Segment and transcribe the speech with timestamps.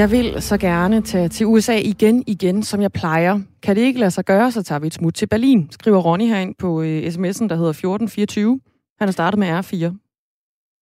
[0.00, 3.40] Jeg vil så gerne tage til USA igen, igen, som jeg plejer.
[3.62, 6.26] Kan det ikke lade sig gøre, så tager vi et smut til Berlin, skriver Ronny
[6.26, 8.60] herind på øh, sms'en, der hedder 1424.
[8.98, 9.96] Han har startet med R4.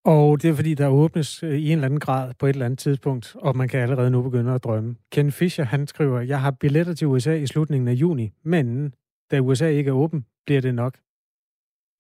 [0.05, 2.65] Og det er fordi, der åbnes øh, i en eller anden grad på et eller
[2.65, 4.97] andet tidspunkt, og man kan allerede nu begynde at drømme.
[5.13, 8.95] Ken Fischer, han skriver, jeg har billetter til USA i slutningen af juni, men
[9.31, 10.99] da USA ikke er åben, bliver det nok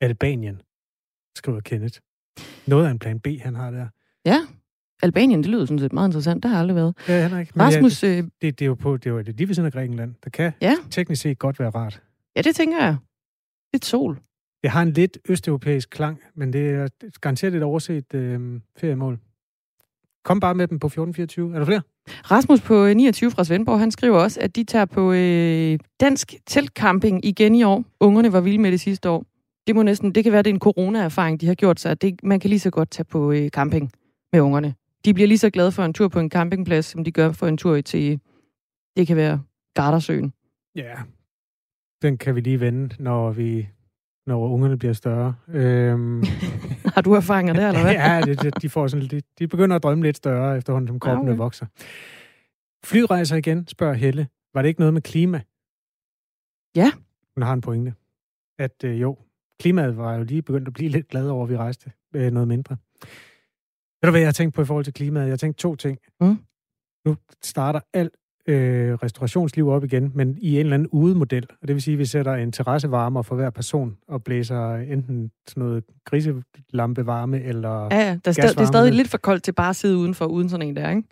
[0.00, 0.62] Albanien,
[1.36, 1.98] skriver Kenneth.
[2.66, 3.88] Noget af en plan B, han har der.
[4.24, 4.38] Ja,
[5.02, 6.42] Albanien, det lyder sådan set meget interessant.
[6.42, 6.94] Det har aldrig været.
[7.08, 7.52] Ja, han ikke.
[7.54, 8.02] Men Rasmus...
[8.02, 9.66] Ja, øh, det, det, det, er jo på, det er jo det lige ved siden
[9.66, 10.14] af Grækenland.
[10.24, 10.74] Der kan Ja.
[10.90, 12.02] teknisk set godt være rart.
[12.36, 12.96] Ja, det tænker jeg.
[13.72, 14.18] Lidt sol.
[14.62, 16.88] Det har en lidt østeuropæisk klang, men det er
[17.20, 19.18] garanteret et overset øh, feriemål.
[20.24, 21.54] Kom bare med dem på 1424.
[21.54, 21.82] Er der flere?
[22.30, 26.34] Rasmus på øh, 29 fra Svendborg, han skriver også, at de tager på øh, dansk
[26.46, 27.84] teltcamping igen i år.
[28.00, 29.24] Ungerne var vilde med det sidste år.
[29.66, 32.02] Det, må næsten, det kan være, det er en corona-erfaring, de har gjort sig.
[32.02, 33.92] Det, man kan lige så godt tage på øh, camping
[34.32, 34.74] med ungerne.
[35.04, 37.46] De bliver lige så glade for en tur på en campingplads, som de gør for
[37.46, 38.20] en tur til,
[38.96, 39.42] det kan være
[39.74, 40.32] Gardersøen.
[40.74, 40.94] Ja.
[42.02, 43.68] Den kan vi lige vende, når vi
[44.28, 45.34] når ungerne bliver større.
[45.48, 46.22] Øhm,
[46.94, 47.92] Har du erfaringer der, eller hvad?
[47.92, 51.00] ja, det, det, de, får sådan, de, de begynder at drømme lidt større, efterhånden som
[51.00, 51.38] kroppen okay.
[51.38, 51.66] vokser.
[52.84, 54.28] Flyrejser igen, spørger Helle.
[54.54, 55.40] Var det ikke noget med klima?
[56.76, 56.92] Ja.
[57.34, 57.94] Hun har en pointe.
[58.58, 59.18] At øh, jo,
[59.60, 62.48] klimaet var jo lige begyndt at blive lidt glad over, at vi rejste øh, noget
[62.48, 62.76] mindre.
[64.02, 65.24] Ved du hvad, jeg har tænkt på i forhold til klimaet?
[65.24, 65.98] Jeg har tænkt to ting.
[66.20, 66.38] Mm.
[67.06, 68.12] Nu starter alt
[68.48, 71.46] øh, restaurationsliv op igen, men i en eller anden udemodel.
[71.62, 75.30] Og det vil sige, at vi sætter en terrassevarmer for hver person og blæser enten
[75.48, 77.88] sådan noget griselampevarme eller...
[77.90, 78.18] Ja, ja.
[78.24, 80.48] Der er, stadig, det er stadig lidt for koldt til bare at sidde udenfor, uden
[80.48, 81.02] sådan en der, ikke?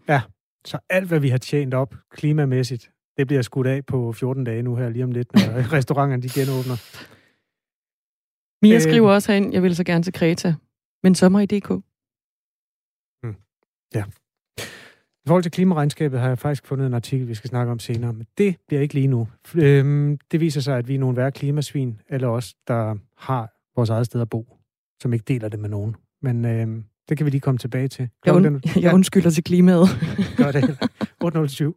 [0.66, 4.62] Så alt, hvad vi har tjent op klimamæssigt, det bliver skudt af på 14 dage
[4.62, 6.76] nu her lige om lidt, når restauranterne de genåbner.
[8.62, 8.80] Mia Øh.
[8.80, 10.54] skriver også herind, jeg vil så gerne til Kreta,
[11.02, 11.70] men sommer i DK.
[13.94, 18.12] I forhold til klimaregnskabet har jeg faktisk fundet en artikel, vi skal snakke om senere,
[18.12, 19.28] men det bliver ikke lige nu.
[19.54, 23.90] Øhm, det viser sig, at vi er nogle værre klimasvin, eller os, der har vores
[23.90, 24.56] eget sted at bo,
[25.02, 25.96] som ikke deler det med nogen.
[26.22, 28.02] Men øhm, det kan vi lige komme tilbage til.
[28.02, 29.88] Jeg, Klokken und, den- jeg undskylder til klimaet.
[30.36, 30.78] Gør det.
[31.20, 31.76] 807.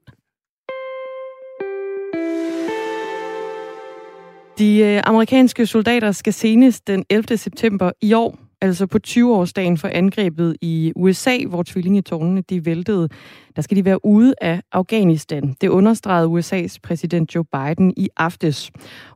[4.60, 7.38] De øh, amerikanske soldater skal senest den 11.
[7.38, 13.10] september i år, altså på 20-årsdagen for angrebet i USA, hvor tvillingetårnene de væltede,
[13.56, 15.56] der skal de være ude af Afghanistan.
[15.62, 18.72] Det understregede USA's præsident Joe Biden i aftes.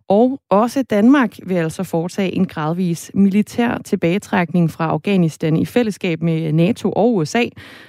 [0.07, 6.53] Og også Danmark vil altså foretage en gradvis militær tilbagetrækning fra Afghanistan i fællesskab med
[6.53, 7.43] NATO og USA,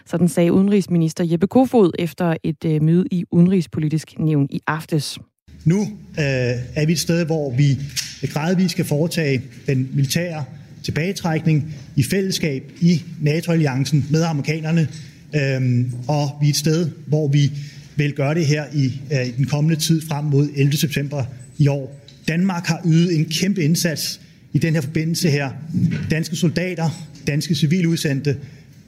[0.06, 5.18] sådan sagde udenrigsminister Jeppe Kofod efter et øh, møde i Udenrigspolitisk Nævn i aftes.
[5.64, 5.86] Nu øh,
[6.76, 7.78] er vi et sted, hvor vi
[8.32, 10.44] gradvist skal foretage den militære
[10.84, 14.88] tilbagetrækning i fællesskab i NATO-alliancen med amerikanerne.
[15.36, 17.50] Øhm, og vi er et sted, hvor vi
[17.96, 20.76] vil gøre det her i, øh, i den kommende tid frem mod 11.
[20.76, 21.24] september
[21.58, 22.00] i år.
[22.28, 24.20] Danmark har ydet en kæmpe indsats
[24.52, 25.50] i den her forbindelse her.
[26.10, 28.36] Danske soldater, danske civiludsendte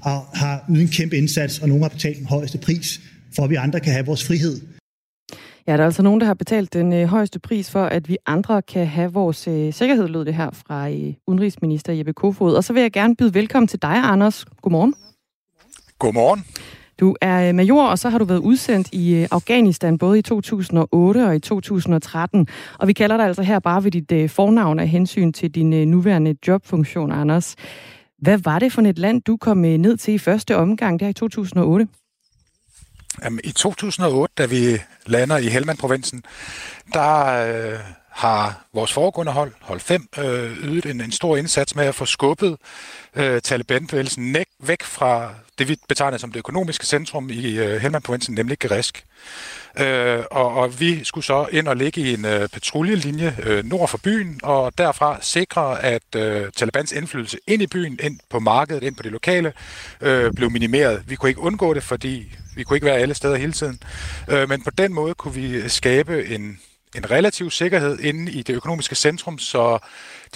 [0.02, 3.00] har, har ydet en kæmpe indsats, og nogle har betalt den højeste pris,
[3.36, 4.60] for at vi andre kan have vores frihed.
[5.68, 8.16] Ja, der er altså nogen, der har betalt den øh, højeste pris for, at vi
[8.26, 12.54] andre kan have vores øh, sikkerhed, lød det her fra øh, udenrigsminister Jeppe Kofod.
[12.54, 14.44] Og så vil jeg gerne byde velkommen til dig, Anders.
[14.62, 14.94] Godmorgen.
[15.98, 16.44] Godmorgen.
[17.00, 20.22] Du er øh, major, og så har du været udsendt i øh, Afghanistan både i
[20.22, 22.48] 2008 og i 2013.
[22.78, 25.88] Og vi kalder dig altså her bare ved dit øh, fornavn af hensyn til din
[25.90, 27.56] nuværende jobfunktion, Anders.
[28.18, 31.12] Hvad var det for et land, du kom ned til i første omgang der i
[31.12, 31.88] 2008?
[33.24, 36.22] Jamen, I 2008, da vi lander i Helmand-provinsen,
[36.92, 37.78] der øh,
[38.08, 42.04] har vores foregående hold, hold 5, øh, ydet en, en stor indsats med at få
[42.04, 42.56] skubbet
[43.14, 48.58] øh, Taliban-bevægelsen væk fra det, vi betegner som det økonomiske centrum i øh, Helmand-provinsen, nemlig
[48.58, 49.04] Gerisk.
[49.78, 53.88] Øh, og, og vi skulle så ind og ligge i en øh, patruljelinje øh, nord
[53.88, 58.82] for byen, og derfra sikre, at øh, Talibans indflydelse ind i byen, ind på markedet,
[58.82, 59.52] ind på det lokale,
[60.00, 61.02] øh, blev minimeret.
[61.06, 63.80] Vi kunne ikke undgå det, fordi vi kunne ikke være alle steder hele tiden.
[64.28, 66.60] Øh, men på den måde kunne vi skabe en,
[66.96, 69.78] en relativ sikkerhed inde i det økonomiske centrum, så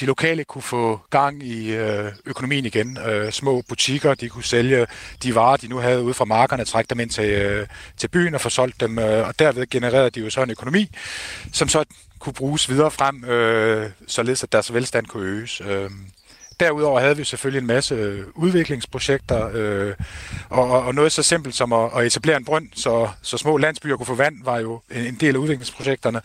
[0.00, 2.98] de lokale kunne få gang i øh, økonomien igen.
[2.98, 4.86] Øh, små butikker, de kunne sælge
[5.22, 7.66] de varer, de nu havde ude fra markerne, trække dem ind til, øh,
[7.96, 10.90] til byen og få solgt dem, øh, og derved genererede de jo så en økonomi,
[11.52, 11.84] som så
[12.18, 15.60] kunne bruges videre frem, øh, således at deres velstand kunne øges.
[15.60, 15.90] Øh,
[16.60, 19.94] Derudover havde vi selvfølgelig en masse øh, udviklingsprojekter, øh,
[20.50, 23.56] og, og- og noget så simpelt som at, at etablere en brønd, så, så små
[23.56, 26.20] landsbyer kunne få vand, var jo en, en del af udviklingsprojekterne.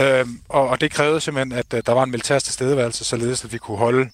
[0.00, 3.52] Øh, og, og det krævede simpelthen, at øh, der var en militær tilstedeværelse, således at
[3.52, 4.10] vi kunne holde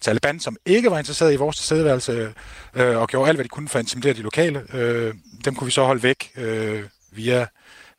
[0.00, 2.32] Taliban, som ikke var interesseret i vores tilstedeværelse,
[2.74, 5.14] øh, og gjorde alt, hvad de kunne for at intimidere de lokale, øh,
[5.44, 6.82] dem kunne vi så holde væk øh,
[7.12, 7.46] via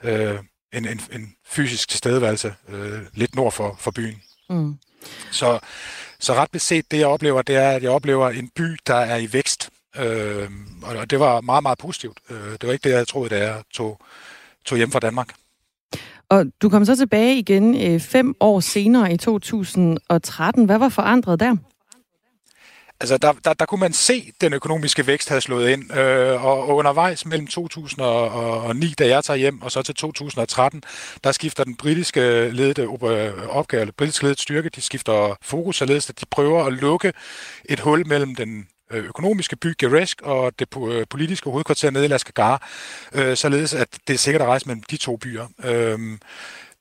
[0.04, 0.36] øh,
[0.74, 4.22] en, en, en fysisk tilstedeværelse øh, lidt nord for, for byen.
[4.50, 4.74] Mm.
[5.32, 5.60] Så,
[6.24, 9.18] så ret beset, det jeg oplever, det er, at jeg oplever en by, der er
[9.18, 9.70] i vækst.
[10.00, 10.50] Øh,
[10.84, 12.18] og det var meget, meget positivt.
[12.30, 14.00] Øh, det var ikke det, jeg troede, da jeg tog,
[14.66, 15.34] tog hjem fra Danmark.
[16.30, 20.66] Og du kom så tilbage igen øh, fem år senere i 2013.
[20.66, 21.56] Hvad var forandret der?
[23.04, 26.46] Altså, der, der, der kunne man se, at den økonomiske vækst havde slået ind, øh,
[26.46, 30.84] og, og undervejs mellem 2009, da jeg tager hjem, og så til 2013,
[31.24, 36.10] der skifter den britiske ledede øh, opgave, eller britisk ledede styrke, de skifter fokus, således
[36.10, 37.14] at de prøver at lukke
[37.66, 42.08] et hul mellem den øh, økonomiske by Geresk og det øh, politiske hovedkvarter nede i
[42.08, 42.70] Laskagar,
[43.14, 45.48] øh, således at det er sikkert at rejse mellem de to byer.
[45.64, 46.00] Øh,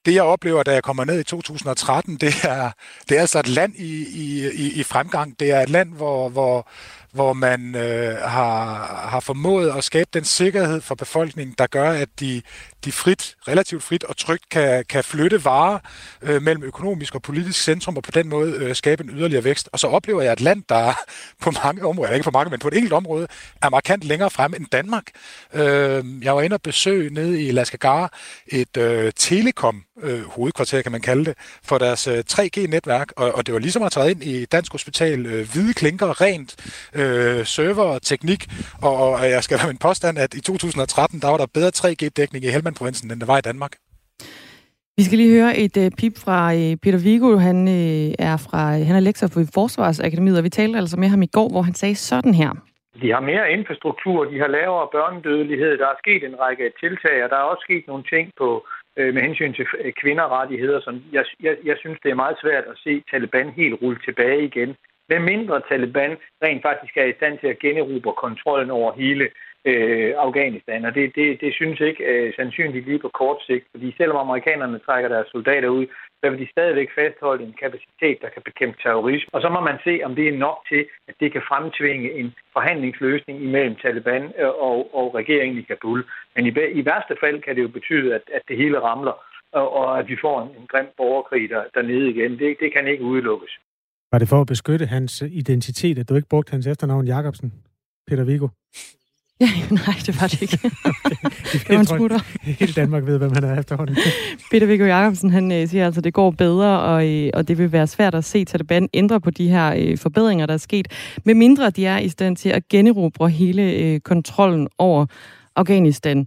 [0.06, 2.70] det jeg oplever, da jeg kommer ned i 2013, det er,
[3.08, 4.06] det er altså et land i,
[4.54, 5.40] i, i fremgang.
[5.40, 6.68] Det er et land, hvor, hvor,
[7.12, 12.08] hvor man øh, har, har formået at skabe den sikkerhed for befolkningen, der gør, at
[12.20, 12.42] de,
[12.84, 15.78] de frit, relativt frit og trygt kan, kan flytte varer
[16.22, 19.68] øh, mellem økonomisk og politisk centrum, og på den måde øh, skabe en yderligere vækst.
[19.72, 20.92] Og så oplever jeg et land, der
[21.42, 23.26] på mange områder, ikke på mange, men på et enkelt område,
[23.62, 25.04] er markant længere frem end Danmark.
[25.54, 28.12] Øh, jeg var inde og besøge nede i Laskagar
[28.46, 31.34] et øh, telekom øh, hovedkvarter, kan man kalde det,
[31.64, 35.26] for deres øh, 3G-netværk, og, og det var ligesom at træde ind i Dansk Hospital,
[35.26, 36.56] øh, hvide klinker, rent,
[36.94, 38.48] øh, server og teknik,
[38.82, 42.44] og, og jeg skal være en påstand, at i 2013, der var der bedre 3G-dækning
[42.44, 43.72] i Helmand-provincen, end der var i Danmark.
[44.96, 47.30] Vi skal lige høre et uh, pip fra uh, Peter Vigo.
[47.48, 51.22] Han uh, er fra han er lektor på Forsvarsakademiet, og vi talte altså med ham
[51.22, 52.50] i går, hvor han sagde sådan her.
[53.02, 57.30] De har mere infrastruktur, de har lavere børnedødelighed, der er sket en række tiltag, og
[57.30, 58.48] der er også sket nogle ting på
[58.98, 59.66] øh, med hensyn til
[60.02, 60.80] kvinderettigheder.
[60.86, 64.44] Som jeg, jeg, jeg synes, det er meget svært at se Taliban helt rulle tilbage
[64.50, 64.70] igen.
[65.10, 66.12] Med mindre Taliban
[66.44, 69.24] rent faktisk er i stand til at generobre kontrollen over hele
[69.64, 70.84] øh, Afghanistan.
[70.84, 74.78] Og det, det, det synes ikke øh, sandsynligt lige på kort sigt, fordi selvom amerikanerne
[74.78, 75.86] trækker deres soldater ud,
[76.20, 79.34] så vil de stadigvæk fastholde en kapacitet, der kan bekæmpe terrorisme.
[79.34, 82.34] Og så må man se, om det er nok til, at det kan fremtvinge en
[82.52, 86.04] forhandlingsløsning imellem Taliban øh, og, og regeringen i Kabul.
[86.34, 89.16] Men i, i værste fald kan det jo betyde, at, at det hele ramler,
[89.52, 92.38] og, og at vi får en, en grim borgerkrig der, dernede igen.
[92.38, 93.52] Det, det kan ikke udelukkes.
[94.12, 97.52] Var det for at beskytte hans identitet, at du ikke brugte hans efternavn Jacobsen,
[98.06, 98.48] Peter Vigo?
[99.42, 99.50] Ja,
[99.86, 100.58] nej, det var det ikke.
[100.84, 101.16] okay.
[101.52, 102.20] det var en smutter.
[102.42, 103.96] Hele Danmark ved, hvem han er efterhånden.
[104.50, 107.58] Peter Viggo Jacobsen, han øh, siger altså, at det går bedre, og, øh, og det
[107.58, 110.88] vil være svært at se Taliban ændre på de her øh, forbedringer, der er sket,
[111.24, 115.06] med mindre de er i stand til at generobre hele øh, kontrollen over
[115.56, 116.26] Afghanistan.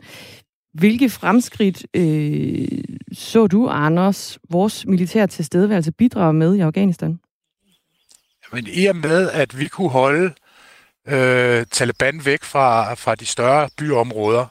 [0.73, 2.67] Hvilke fremskridt øh,
[3.13, 7.19] så du, Anders, vores militære tilstedeværelse bidrager med i Afghanistan?
[8.53, 10.33] Men i og med, at vi kunne holde
[11.07, 14.45] øh, Taliban væk fra, fra de større byområder,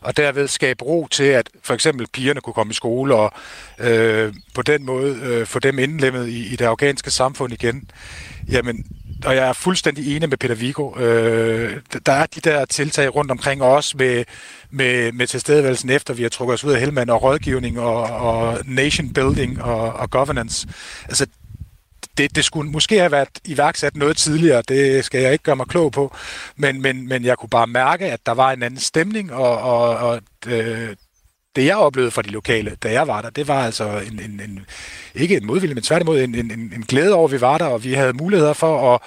[0.00, 3.32] og derved skabe ro til, at for eksempel pigerne kunne komme i skole, og
[3.78, 7.90] øh, på den måde øh, få dem indlemmet i, i det afghanske samfund igen.
[8.48, 8.84] Jamen,
[9.24, 10.98] og jeg er fuldstændig enig med Peter Vigo.
[10.98, 11.76] Øh,
[12.06, 14.24] der er de der tiltag rundt omkring os med,
[14.70, 18.58] med, med tilstedeværelsen efter, vi har trukket os ud af Helmand, og rådgivning og, og
[18.64, 20.68] nation building og, og governance.
[21.08, 21.26] Altså,
[22.18, 25.66] det, det skulle måske have været iværksat noget tidligere, det skal jeg ikke gøre mig
[25.66, 26.16] klog på,
[26.56, 29.96] men, men, men jeg kunne bare mærke, at der var en anden stemning, og, og,
[29.96, 30.96] og øh,
[31.56, 34.40] det jeg oplevede fra de lokale, da jeg var der, det var altså en, en,
[34.40, 34.66] en
[35.14, 37.84] ikke en modvilje, men tværtimod en, en, en glæde over, at vi var der, og
[37.84, 39.00] vi havde muligheder for at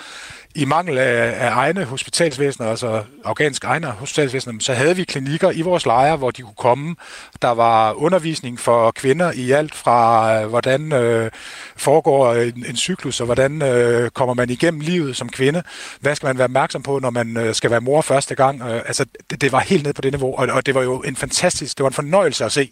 [0.55, 5.61] i mangel af, af egne hospitalsvæsener, altså afghansk egne hospitalsvæsener, så havde vi klinikker i
[5.61, 6.95] vores lejre, hvor de kunne komme.
[7.41, 11.31] Der var undervisning for kvinder i alt fra, øh, hvordan øh,
[11.75, 15.63] foregår en, en cyklus, og hvordan øh, kommer man igennem livet som kvinde.
[15.99, 18.61] Hvad skal man være opmærksom på, når man øh, skal være mor første gang?
[18.61, 21.01] Øh, altså, det, det var helt ned på det niveau, og, og det var jo
[21.01, 22.71] en fantastisk, det var en fornøjelse at se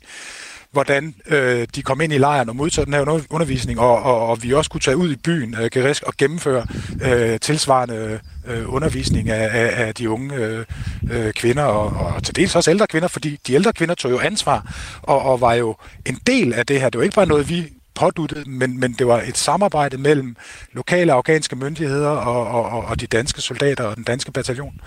[0.72, 4.44] hvordan øh, de kom ind i lejren og modtog den her undervisning, og, og, og
[4.44, 6.66] vi også kunne tage ud i byen, øh, Gerisk, og gennemføre
[7.02, 10.66] øh, tilsvarende øh, undervisning af, af, af de unge øh,
[11.12, 14.20] øh, kvinder, og, og til dels også ældre kvinder, fordi de ældre kvinder tog jo
[14.20, 16.90] ansvar, og, og var jo en del af det her.
[16.90, 17.68] Det var ikke bare noget, vi
[18.00, 20.36] påduttet, men, men det var et samarbejde mellem
[20.74, 24.82] lokale afghanske myndigheder og, og, og de danske soldater og den danske bataljon.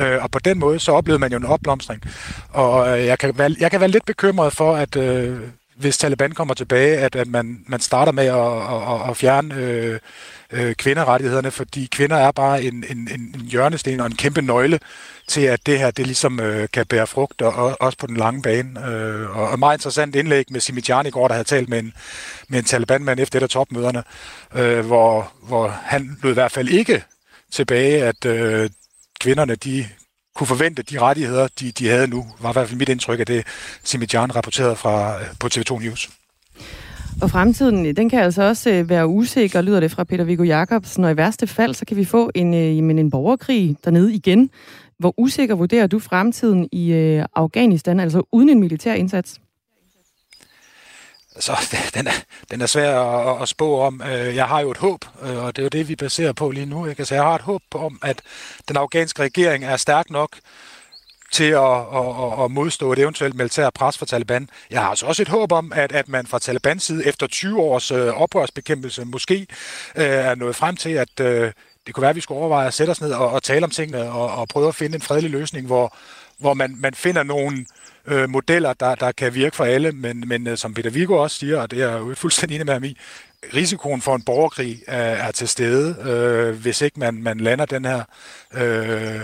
[0.00, 2.02] Øh, og på den måde så oplevede man jo en opblomstring.
[2.48, 5.38] Og øh, jeg kan være, jeg kan være lidt bekymret for, at øh,
[5.76, 9.98] hvis Taliban kommer tilbage, at, at man, man starter med at, at, at fjerne øh,
[10.52, 14.80] øh, kvinderettighederne, fordi kvinder er bare en, en, en hjørnesten og en kæmpe nøgle
[15.28, 18.16] til, at det her det ligesom øh, kan bære frugt, og, og også på den
[18.16, 18.86] lange bane.
[18.86, 21.92] Øh, og, og meget interessant indlæg med Simijan i går, der havde talt med en,
[22.48, 24.02] med en Taliban-mand efter et af topmøderne,
[24.54, 27.04] øh, hvor, hvor han lød i hvert fald ikke
[27.52, 28.70] tilbage, at øh,
[29.20, 29.86] kvinderne de
[30.34, 33.26] kunne forvente de rettigheder, de, de havde nu, var i hvert fald mit indtryk af
[33.26, 33.46] det,
[33.84, 36.10] Simijan rapporterede fra, øh, på TV2 News.
[37.22, 40.42] Og fremtiden, øh, den kan altså også øh, være usikker, lyder det fra Peter Viggo
[40.42, 44.14] Jacobsen, og i værste fald, så kan vi få en, øh, jamen en borgerkrig dernede
[44.14, 44.50] igen.
[44.98, 46.92] Hvor usikker vurderer du fremtiden i
[47.34, 49.40] Afghanistan, altså uden en militær indsats?
[51.38, 51.52] Så
[51.94, 52.12] den er,
[52.50, 54.02] den er svær at, at spå om.
[54.10, 56.86] Jeg har jo et håb, og det er jo det, vi baserer på lige nu.
[56.86, 57.00] Ikke?
[57.00, 58.22] Altså, jeg har et håb om, at
[58.68, 60.36] den afghanske regering er stærk nok
[61.32, 64.48] til at, at, at modstå et eventuelt militært pres fra Taliban.
[64.70, 67.60] Jeg har altså også et håb om, at, at man fra Talibans side efter 20
[67.60, 69.46] års øh, oprørsbekæmpelse måske
[69.96, 71.52] øh, er nået frem til, at øh,
[71.86, 73.70] det kunne være, at vi skulle overveje at sætte os ned og, og tale om
[73.70, 75.96] tingene og, og prøve at finde en fredelig løsning, hvor,
[76.38, 77.66] hvor man, man finder nogle
[78.06, 81.38] øh, modeller, der, der kan virke for alle, men, men øh, som Peter Viggo også
[81.38, 82.96] siger, og det er jeg jo fuldstændig enig med ham i,
[83.54, 87.84] risikoen for en borgerkrig er, er til stede, øh, hvis ikke man, man lander den
[87.84, 88.02] her
[88.54, 89.20] øh,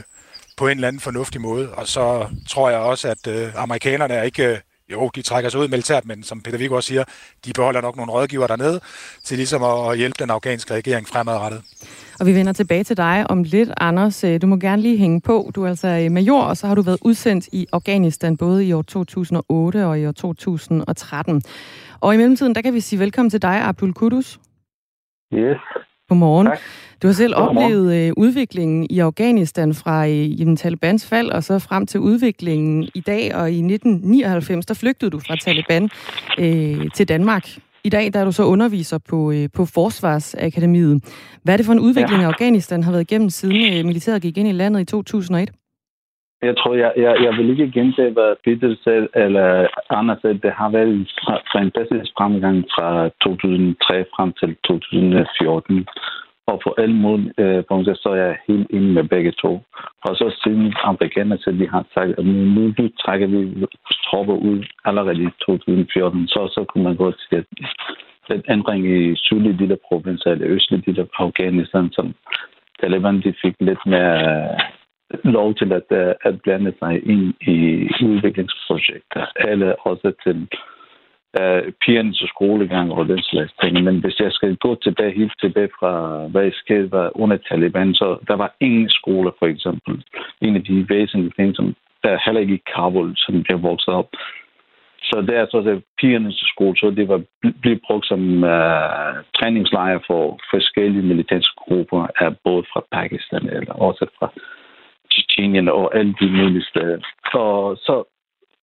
[0.63, 1.75] på en eller anden fornuftig måde.
[1.75, 4.47] Og så tror jeg også, at øh, amerikanerne er ikke...
[4.47, 4.59] Øh,
[4.93, 7.05] jo, de trækker sig ud militært, men som Peter Viggo også siger,
[7.45, 8.81] de beholder nok nogle rådgiver dernede
[9.25, 11.63] til ligesom at hjælpe den afghanske regering fremadrettet.
[12.21, 14.25] Og vi vender tilbage til dig om lidt, Anders.
[14.25, 15.51] Øh, du må gerne lige hænge på.
[15.55, 18.73] Du er altså øh, major, og så har du været udsendt i Afghanistan både i
[18.73, 21.43] år 2008 og i år 2013.
[22.01, 24.39] Og i mellemtiden, der kan vi sige velkommen til dig, Abdul Kudus.
[25.35, 25.92] Yes.
[26.13, 26.47] Godmorgen.
[26.47, 26.59] Tak.
[27.03, 31.59] Du har selv oplevet øh, udviklingen i Afghanistan fra øh, jamen, Talibans fald og så
[31.59, 33.35] frem til udviklingen i dag.
[33.35, 35.91] Og i 1999, der flygtede du fra Taliban
[36.39, 37.49] øh, til Danmark.
[37.85, 41.05] I dag der er du så underviser på, øh, på Forsvarsakademiet.
[41.43, 42.29] Hvad er det for en udvikling, ja.
[42.29, 45.51] Afghanistan har været igennem, siden øh, militæret gik ind i landet i 2001?
[46.43, 50.39] Jeg tror, jeg, jeg, jeg vil ikke gentage, hvad Peter sagde, eller Anders sagde.
[50.39, 51.09] Det har været en
[51.57, 55.89] fantastisk fremgang fra 2003 frem til 2014.
[56.47, 59.53] Og på alle måder øh, punkter, så er jeg helt enig med begge to.
[60.07, 63.67] Og så siden amerikanerne så de har sagt, at nu, nu trækker vi
[64.07, 67.47] tropper ud allerede i 2014, så, så kunne man godt sige, at
[68.29, 72.15] den ændring i sydlige del af provinsen, eller østlige del af Afghanistan, som
[72.81, 74.21] Taliban de fik lidt mere
[75.25, 80.49] lov til at, øh, at blande sig ind i udviklingsprojekter, eller også til
[81.41, 83.85] uh, pigernes skolegang og den slags ting.
[83.85, 85.93] Men hvis jeg skal gå tilbage, helt tilbage fra,
[86.27, 90.05] hvad der skete under Taliban, så der var ingen skole, for eksempel.
[90.41, 93.97] En af de væsentlige ting, som der er heller ikke i Kabul, som jeg voksede
[93.97, 94.11] op.
[95.03, 97.23] Så det er så det pigernes skole, så det var
[97.61, 104.07] blevet brugt som uh, træningslejr for forskellige militære grupper, er både fra Pakistan eller også
[104.19, 104.33] fra
[105.13, 106.99] Tjetjenien og alle de mulige steder.
[107.35, 108.05] Og så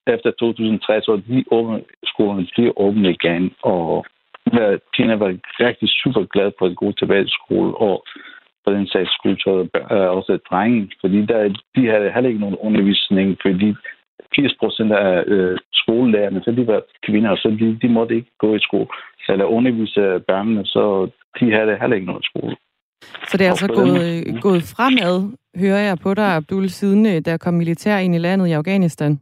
[0.08, 4.06] efter 2003, så de åbne, skolerne bliver åbne igen, og
[4.96, 8.06] Tina var rigtig super glad for at gå tilbage til skole, og
[8.64, 12.62] for den sags skyld så er også drenge, fordi der, de havde heller ikke nogen
[12.68, 13.76] undervisning, fordi
[14.36, 18.56] 80 procent af øh, skolelærerne, så de var kvinder, så de, de måtte ikke gå
[18.56, 18.88] i skole
[19.30, 22.56] eller undervise børnene, så de havde heller ikke noget skole.
[23.02, 27.22] Så det er altså gået, øh, gået fremad, hører jeg på dig, Abdul, siden øh,
[27.26, 29.20] der kom militær ind i landet i Afghanistan?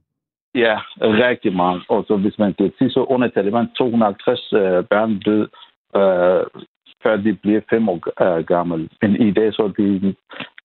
[0.56, 1.82] Ja, rigtig meget.
[1.90, 5.48] Og så hvis man kan sige, så under Taliban 250 øh, børn død,
[5.96, 6.62] øh,
[7.04, 8.90] før de bliver fem år øh, gamle.
[9.02, 10.16] Men i dag så de,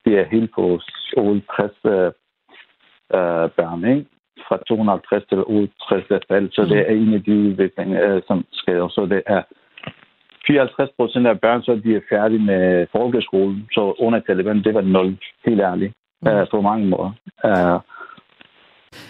[0.04, 0.81] de er helt på
[1.57, 1.92] 60 øh,
[3.16, 4.07] øh, børn, ikke?
[4.49, 6.50] Fra 250 til 68 fald.
[6.52, 8.88] Så det er en af de udviklinger, øh, som sker.
[8.88, 9.42] Så det er
[10.47, 13.69] 54 procent af børn, så de er færdige med folkeskolen.
[13.73, 16.29] Så under Taliban, det var nul, helt ærligt, mm.
[16.29, 17.13] uh, på mange måder.
[17.45, 17.81] Uh,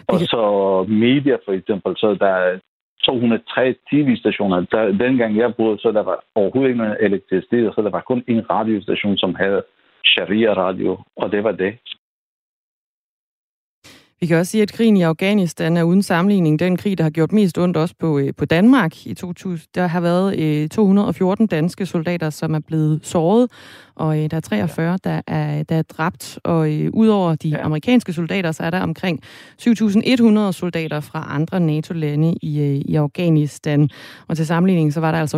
[0.08, 0.42] og så
[0.88, 2.58] media for eksempel, så der er
[3.04, 4.66] 203 tv-stationer.
[4.72, 8.50] Der, dengang jeg boede, så der var overhovedet ikke elektricitet, så der var kun en
[8.50, 9.62] radiostation, som havde
[10.04, 11.78] sharia-radio, og det var det.
[14.22, 17.10] Vi kan også sige, at krigen i Afghanistan er uden sammenligning den krig, der har
[17.10, 19.06] gjort mest ondt også på, øh, på Danmark.
[19.06, 23.50] I 2000, der har været øh, 214 danske soldater, som er blevet såret,
[23.94, 26.38] og øh, der er 43, der er, der er dræbt.
[26.44, 27.64] Og øh, udover de ja.
[27.64, 29.20] amerikanske soldater, så er der omkring
[29.62, 33.88] 7.100 soldater fra andre NATO-lande i, øh, i Afghanistan.
[34.28, 35.36] Og til sammenligning, så var der altså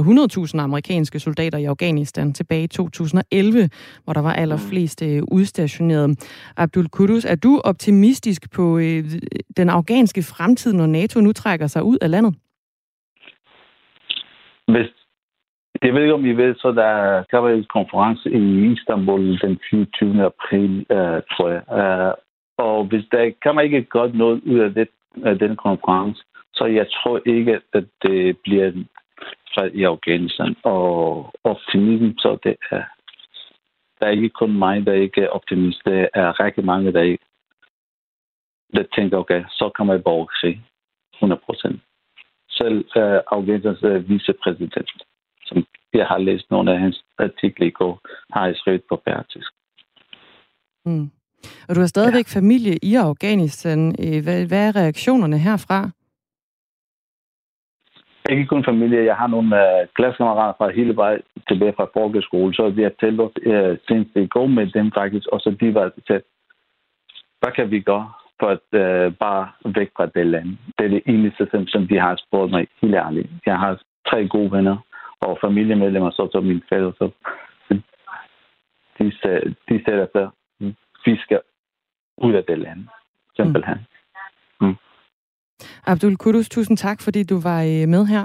[0.54, 3.70] 100.000 amerikanske soldater i Afghanistan tilbage i 2011,
[4.04, 6.18] hvor der var allerflest øh, udstationeret.
[6.56, 9.04] Abdul Kudus, er du optimistisk på øh,
[9.56, 12.34] den afghanske fremtid, når NATO nu trækker sig ud af landet?
[14.68, 15.03] hvis,
[15.82, 19.60] jeg ved ikke, om I ved, så der kan være en konference i Istanbul den
[19.70, 20.24] 24.
[20.24, 21.62] april, øh, tror jeg.
[21.78, 22.14] Øh,
[22.58, 24.88] og hvis der kan ikke godt noget ud af, det,
[25.24, 28.72] af den konference, så jeg tror ikke, at det bliver
[29.54, 30.56] fred i Afghanistan.
[30.62, 32.82] Og optimismen, så det er,
[34.00, 35.80] der er ikke kun mig, der ikke er optimist.
[35.84, 37.24] Det er rigtig mange, der ikke
[38.74, 40.60] der tænker, okay, så kan man bare se
[41.14, 41.82] 100 procent.
[42.50, 44.90] Selv øh, Afghanistans øh, vicepræsident,
[45.44, 48.00] som jeg har læst nogle af hans artikler i går,
[48.32, 49.50] har jeg skrevet på persisk.
[50.86, 51.10] Mm.
[51.68, 52.38] Og du har stadigvæk ja.
[52.38, 53.94] familie i Afghanistan.
[54.24, 55.90] Hvad, hvad er reaktionerne herfra?
[58.30, 59.04] Ikke kun familie.
[59.04, 63.20] Jeg har nogle uh, klassekammerater fra hele vej tilbage fra folkeskole, så vi har talt
[63.20, 63.30] uh,
[63.88, 66.22] senest i går med dem faktisk, og så de var til,
[67.40, 70.48] hvad kan vi gøre for at uh, bare væk fra det land?
[70.78, 73.28] Det er det eneste, som, som de har spurgt mig helt ærligt.
[73.46, 74.76] Jeg har tre gode venner
[75.24, 77.10] og familiemedlemmer, så som min fætter, så
[78.98, 79.12] de,
[79.68, 80.28] de sætter sig,
[81.06, 81.40] vi skal
[82.16, 82.86] ud af det land,
[83.36, 83.78] simpelthen.
[84.60, 84.76] Mm.
[85.86, 88.24] Abdul Kudus, tusind tak, fordi du var øh, med her.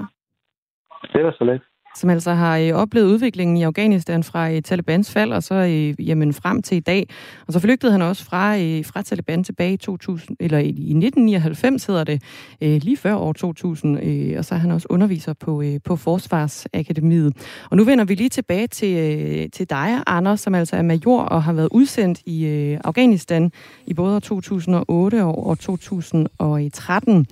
[1.12, 1.62] Det var så lidt
[1.96, 6.08] som altså har øh, oplevet udviklingen i Afghanistan fra øh, Talibans fald og så øh,
[6.08, 7.08] jamen, frem til i dag.
[7.46, 11.86] Og så flygtede han også fra, øh, fra Taliban tilbage i 2000, eller i 1999
[11.86, 12.22] hedder det,
[12.60, 17.36] øh, lige før år 2000, og så er han også underviser på, på Forsvarsakademiet.
[17.70, 21.42] Og nu vender vi lige tilbage til, til dig, Anders, som altså er major og
[21.42, 22.46] har været udsendt i
[22.84, 23.52] Afghanistan
[23.86, 27.26] i både år 2008 og år 2013.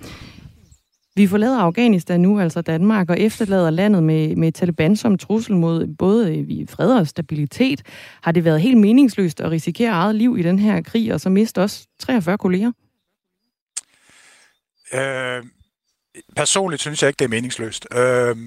[1.19, 5.95] Vi forlader Afghanistan nu, altså Danmark, og efterlader landet med, med Taliban som trussel mod
[5.97, 7.81] både fred og stabilitet.
[8.21, 11.29] Har det været helt meningsløst at risikere eget liv i den her krig, og så
[11.29, 12.71] miste også 43 kolleger?
[14.93, 15.43] Øh,
[16.35, 17.87] personligt synes jeg ikke, det er meningsløst.
[17.91, 18.37] Øh,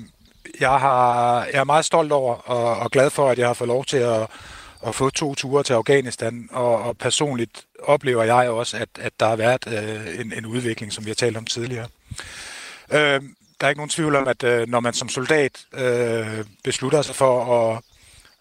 [0.61, 3.69] jeg, har, jeg er meget stolt over og, og glad for, at jeg har fået
[3.69, 4.27] lov til at,
[4.87, 9.29] at få to ture til Afghanistan, og, og personligt oplever jeg også, at, at der
[9.29, 11.89] har været øh, en, en udvikling, som vi har talt om tidligere.
[12.93, 13.23] Øh,
[13.61, 17.15] der er ikke nogen tvivl om, at øh, når man som soldat øh, beslutter sig
[17.15, 17.83] for at,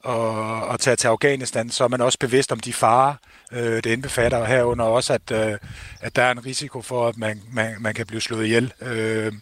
[0.09, 3.13] at, at tage til Afghanistan, så er man også bevidst om de farer,
[3.51, 5.57] øh, det indbefatter, og herunder også, at, øh,
[6.01, 8.73] at der er en risiko for, at man, man, man kan blive slået ihjel.
[8.81, 9.33] Øh,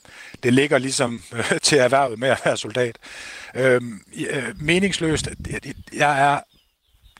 [0.43, 2.97] det ligger ligesom øh, til erhvervet med at være soldat.
[3.55, 3.81] Øh,
[4.29, 5.29] øh meningsløst.
[5.93, 6.39] Jeg er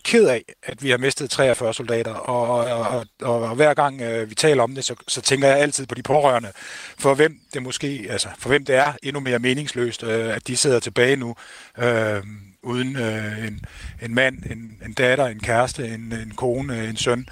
[0.04, 4.30] ked af, at vi har mistet 43 soldater, og, og, og, og, hver gang øh,
[4.30, 6.52] vi taler om det, så, så tænker jeg altid på de pårørende,
[6.98, 10.58] for hvem det måske, altså for hvem det er endnu mere meningsløst, øh, at de
[10.58, 11.36] sidder tilbage nu,
[11.78, 12.24] øh,
[12.64, 13.66] uden øh, en,
[14.02, 17.28] en mand, en, en datter, en kæreste, en, en kone, en søn.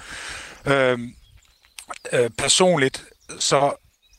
[0.66, 0.98] Øh,
[2.12, 3.04] øh, personligt,
[3.38, 3.72] så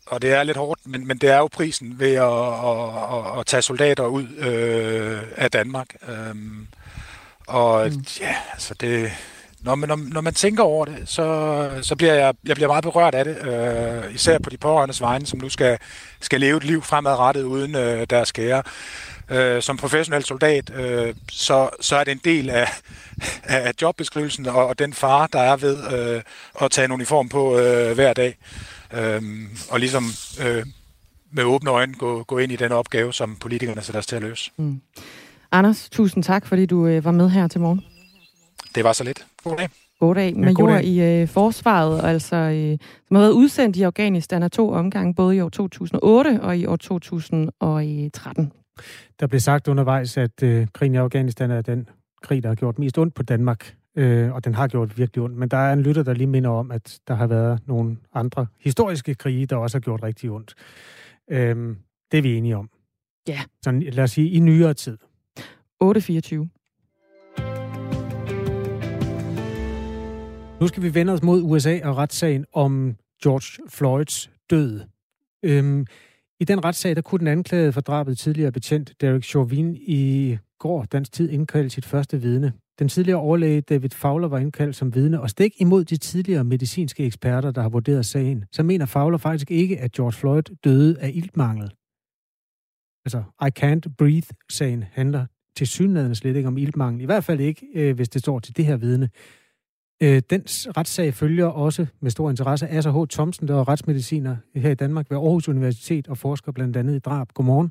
[0.09, 3.39] og det er lidt hårdt, men, men det er jo prisen ved at, at, at,
[3.39, 5.87] at tage soldater ud øh, af Danmark.
[6.09, 6.35] Øh,
[7.49, 8.05] og mm.
[8.19, 9.11] ja, altså det,
[9.61, 12.83] når man, når, når man tænker over det, så, så bliver jeg, jeg bliver meget
[12.83, 15.77] berørt af det, øh, især på de pårørendes vegne, som nu skal,
[16.21, 18.63] skal leve et liv fremadrettet uden øh, deres kære.
[19.29, 22.67] Øh, som professionel soldat, øh, så, så er det en del af,
[23.43, 26.21] af jobbeskrivelsen og, og den fare, der er ved øh,
[26.61, 28.37] at tage en uniform på øh, hver dag.
[28.93, 29.21] Øh,
[29.69, 30.05] og ligesom
[30.41, 30.65] øh,
[31.31, 34.21] med åbne øjne gå, gå ind i den opgave, som politikerne sætter os til at
[34.21, 34.51] løse.
[34.57, 34.81] Mm.
[35.51, 37.81] Anders, tusind tak, fordi du øh, var med her til morgen.
[38.75, 39.25] Det var så lidt.
[39.43, 39.69] God dag.
[39.99, 40.37] God dag.
[40.37, 44.71] Major ja, i øh, forsvaret, altså, øh, som har været udsendt i Afghanistan af to
[44.71, 48.51] omgange, både i år 2008 og i år 2013.
[49.19, 51.89] Der blev sagt undervejs, at øh, krigen i Afghanistan er den
[52.21, 55.37] krig, der har gjort mest ondt på Danmark, øh, og den har gjort virkelig ondt.
[55.37, 58.47] Men der er en lytter, der lige minder om, at der har været nogle andre
[58.59, 60.53] historiske krige, der også har gjort rigtig ondt.
[61.31, 61.75] Øh,
[62.11, 62.69] det er vi enige om.
[63.27, 63.39] Ja.
[63.61, 64.97] Så lad os sige, i nyere tid.
[65.81, 66.49] 824.
[70.61, 74.81] Nu skal vi vende os mod USA og retssagen om George Floyds død.
[75.43, 75.85] Øhm,
[76.39, 80.83] I den retssag, der kunne den anklagede for drabet tidligere betjent Derek Chauvin i går
[80.83, 82.53] dansk tid indkalde sit første vidne.
[82.79, 87.05] Den tidligere overlæge David Fowler var indkaldt som vidne, og stik imod de tidligere medicinske
[87.05, 91.11] eksperter, der har vurderet sagen, så mener Fowler faktisk ikke, at George Floyd døde af
[91.13, 91.71] iltmangel.
[93.05, 95.25] Altså, I can't breathe-sagen handler
[95.59, 97.01] til synligheden slet ikke om iltmangel.
[97.01, 99.07] I hvert fald ikke, øh, hvis det står til det her vidne.
[100.03, 102.99] Øh, dens retssag følger også med stor interesse Asser H.
[103.15, 106.99] Thomsen, der er retsmediciner her i Danmark ved Aarhus Universitet og forsker blandt andet i
[107.07, 107.27] drab.
[107.35, 107.69] Godmorgen.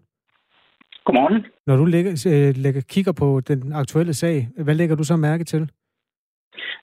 [1.04, 1.46] Godmorgen.
[1.66, 5.44] Når du lægger, øh, lægger, kigger på den aktuelle sag, hvad lægger du så mærke
[5.44, 5.62] til?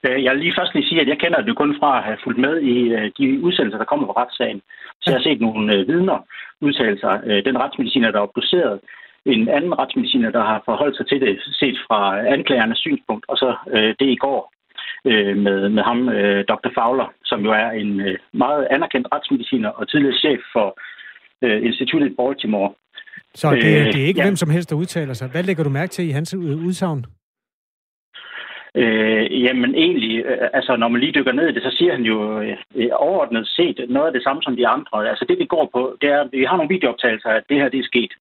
[0.05, 2.17] Øh, jeg vil lige først lige sige, at jeg kender det kun fra at have
[2.23, 4.61] fulgt med i øh, de udsendelser, der kommer på retssagen.
[5.01, 6.17] Så jeg har set nogle vidner
[6.61, 7.15] udtale sig.
[7.47, 8.79] Den retsmediciner, der er obduceret,
[9.25, 13.55] en anden retsmediciner, der har forholdt sig til det, set fra anklagernes synspunkt, og så
[13.75, 14.53] øh, det i går
[15.05, 16.71] øh, med, med ham, øh, Dr.
[16.77, 20.79] Fowler, som jo er en øh, meget anerkendt retsmediciner og tidligere chef for
[21.45, 22.73] øh, instituttet i Baltimore.
[23.33, 24.25] Så det, øh, det er ikke ja.
[24.25, 25.29] hvem som helst, der udtaler sig.
[25.29, 27.05] Hvad lægger du mærke til i hans udsagn?
[28.81, 32.03] Øh, jamen egentlig, øh, altså når man lige dykker ned i det, så siger han
[32.03, 35.09] jo øh, overordnet set noget af det samme som de andre.
[35.09, 37.57] Altså det vi går på, det er, at vi har nogle videooptagelser af, at det
[37.57, 38.13] her det er sket.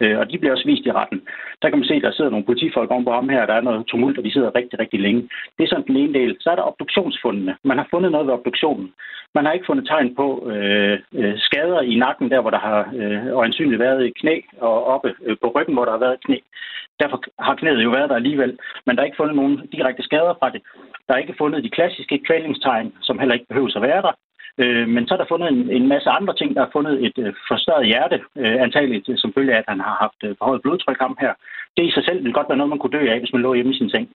[0.00, 1.20] Øh, og de bliver også vist i retten.
[1.62, 3.60] Der kan man se, at der sidder nogle politifolk om på ham her, der er
[3.60, 5.22] noget tumult, og de sidder rigtig, rigtig længe.
[5.56, 6.36] Det er sådan den ene del.
[6.40, 7.56] Så er der obduktionsfundene.
[7.64, 8.92] Man har fundet noget ved obduktionen.
[9.34, 12.92] Man har ikke fundet tegn på øh, øh skader i nakken, der hvor der har
[12.96, 16.36] øh, øjensynligt været knæ, og oppe øh, på ryggen, hvor der har været knæ.
[17.00, 20.34] Derfor har knæet jo været der alligevel, men der er ikke fundet nogen direkte skader
[20.40, 20.62] fra det.
[21.06, 24.12] Der er ikke fundet de klassiske kvælningstegn, som heller ikke behøver at være der.
[24.58, 26.56] Øh, men så er der fundet en, en masse andre ting.
[26.56, 29.80] Der er fundet et øh, forstørret hjerte, øh, antageligt øh, som følge af, at han
[29.80, 31.32] har haft øh, forhøjet blodtryk ham her.
[31.76, 33.54] Det i sig selv vil godt være noget, man kunne dø af, hvis man lå
[33.54, 34.08] hjemme i sin seng.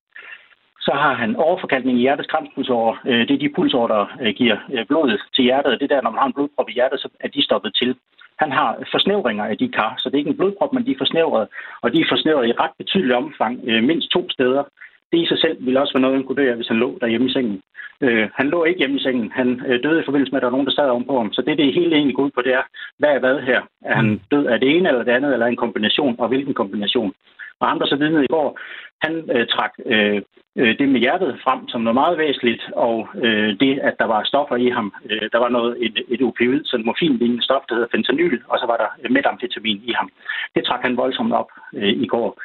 [0.80, 2.96] Så har han overforkalkning i hjertets kranspulsårer.
[3.06, 5.80] Øh, det er de pulsårer, der øh, giver øh, blodet til hjertet.
[5.80, 7.96] Det er der, når man har en blodprop i hjertet, så er de stoppet til.
[8.44, 11.04] Han har forsnævringer af de kar, så det er ikke en blodprop, men de er
[11.04, 11.48] forsnævret,
[11.82, 14.64] og de er forsnævret i ret betydeligt omfang, øh, mindst to steder.
[15.12, 16.98] Det i sig selv ville også være noget, han kunne dø af, hvis han lå
[17.02, 17.62] derhjemme i sengen.
[18.02, 19.32] Øh, han lå ikke hjemme i sengen.
[19.32, 21.34] Han øh, døde i forbindelse med, at der var nogen, der sad ovenpå ham.
[21.34, 22.64] Så det, det hele egentlig går ud på, det er,
[23.00, 23.62] hvad er hvad her?
[23.86, 27.14] Er han død af det ene eller det andet, eller en kombination, og hvilken kombination?
[27.60, 28.60] Og ham, der så vidnede i går,
[29.02, 30.22] han øh, trak øh,
[30.60, 34.24] øh, det med hjertet frem som noget meget væsentligt, og øh, det, at der var
[34.24, 34.94] stoffer i ham.
[35.10, 38.58] Øh, der var noget, et, et opioid, sådan et morfinlignende stof, der hedder fentanyl, og
[38.60, 40.10] så var der metamfetamin i ham.
[40.56, 42.42] Det trak han voldsomt op øh, i går.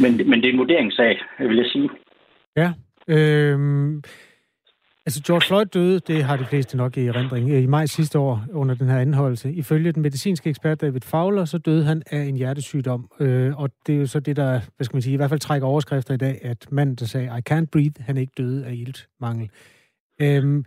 [0.00, 1.90] Men, men det er en vurderingssag, vil jeg sige.
[2.56, 2.72] Ja.
[3.08, 4.02] Øhm,
[5.06, 8.44] altså George Floyd døde, det har de fleste nok i erindring, i maj sidste år
[8.52, 9.52] under den her anholdelse.
[9.52, 13.10] Ifølge den medicinske ekspert David Fowler, så døde han af en hjertesygdom.
[13.20, 15.40] Øh, og det er jo så det, der, hvad skal man sige, i hvert fald
[15.40, 18.66] trækker overskrifter i dag, at manden, der sagde, I can't breathe, han er ikke døde
[18.66, 19.50] af iltmangel.
[20.20, 20.64] Øhm,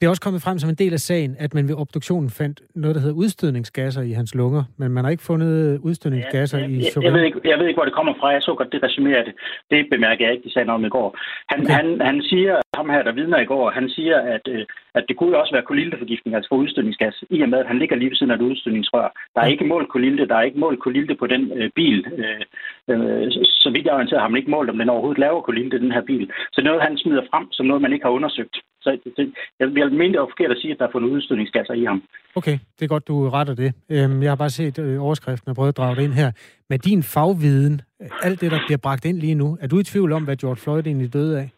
[0.00, 2.62] det er også kommet frem som en del af sagen, at man ved obduktionen fandt
[2.74, 6.76] noget, der hedder udstødningsgasser i hans lunger, men man har ikke fundet udstødningsgasser ja, i
[6.78, 8.28] jeg, jeg, ved ikke, jeg ved ikke, hvor det kommer fra.
[8.28, 9.34] Jeg så godt, det resumerer det.
[9.70, 11.18] Det bemærker jeg ikke, de sagde noget om i går.
[11.52, 11.74] Han, okay.
[11.76, 15.16] han, han siger, ham her, der vidner i går, han siger, at, øh, at det
[15.16, 18.16] kunne også være kolilteforgiftning, altså for udstødningsgas, i og med, at han ligger lige ved
[18.16, 19.08] siden af et udstødningsrør.
[19.34, 21.98] Der er ikke målt kolilte, der er ikke målt kolilte på den øh, bil.
[22.22, 22.42] Øh,
[22.90, 23.26] øh,
[23.62, 26.04] så vidt jeg orienteret har man ikke målt, om den overhovedet laver kolilte, den her
[26.10, 26.30] bil.
[26.52, 28.56] Så noget, han smider frem som noget, man ikke har undersøgt.
[28.96, 32.02] Så det, jeg vil er forkert at sige, at der er fundet udstødningsgasser i ham.
[32.36, 33.72] Okay, det er godt, du retter det.
[33.90, 36.30] Øhm, jeg har bare set øh, overskriften og prøvet at drage det ind her.
[36.70, 37.80] Med din fagviden,
[38.22, 40.56] alt det, der bliver bragt ind lige nu, er du i tvivl om, hvad George
[40.56, 41.48] Floyd egentlig døde af?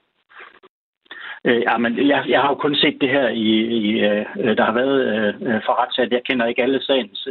[1.45, 4.65] Øh, ja, men jeg, jeg har jo kun set det her, i, i øh, der
[4.65, 6.13] har været øh, for retssat.
[6.13, 7.29] Jeg kender ikke alle sagens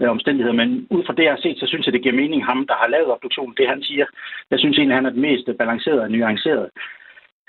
[0.00, 2.44] øh, omstændigheder, men ud fra det, jeg har set, så synes jeg, det giver mening
[2.44, 4.06] ham, der har lavet obduktionen, det han siger.
[4.50, 6.70] Jeg synes egentlig, han er den mest balancerede og nuancerede.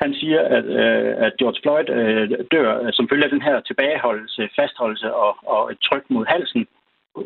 [0.04, 4.50] Han siger, at, øh, at George Floyd øh, dør som følge af den her tilbageholdelse,
[4.60, 6.68] fastholdelse og, og et tryk mod halsen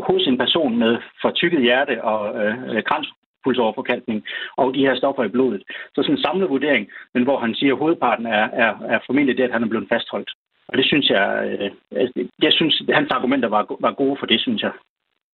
[0.10, 4.23] hos en person med fortykket hjerte og øh, kranspulsoverforkalkning
[4.58, 5.63] og de her stoffer i blodet.
[5.95, 9.38] Så sådan en samlet vurdering, men hvor han siger, at hovedparten er, er, er formentlig
[9.38, 10.32] det, at han er blevet fastholdt.
[10.67, 14.41] Og det synes jeg, øh, altså, jeg synes, hans argumenter var, var gode for det,
[14.41, 14.71] synes jeg.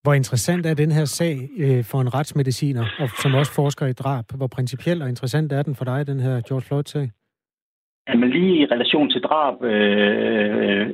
[0.04, 3.94] Hvor interessant er den her sag øh, for en retsmediciner, og som også forsker i
[3.94, 4.26] drab?
[4.38, 7.10] Hvor principiel og interessant er den for dig, den her George Floyd-sag?
[8.10, 10.90] Jamen lige i relation til drab, øh,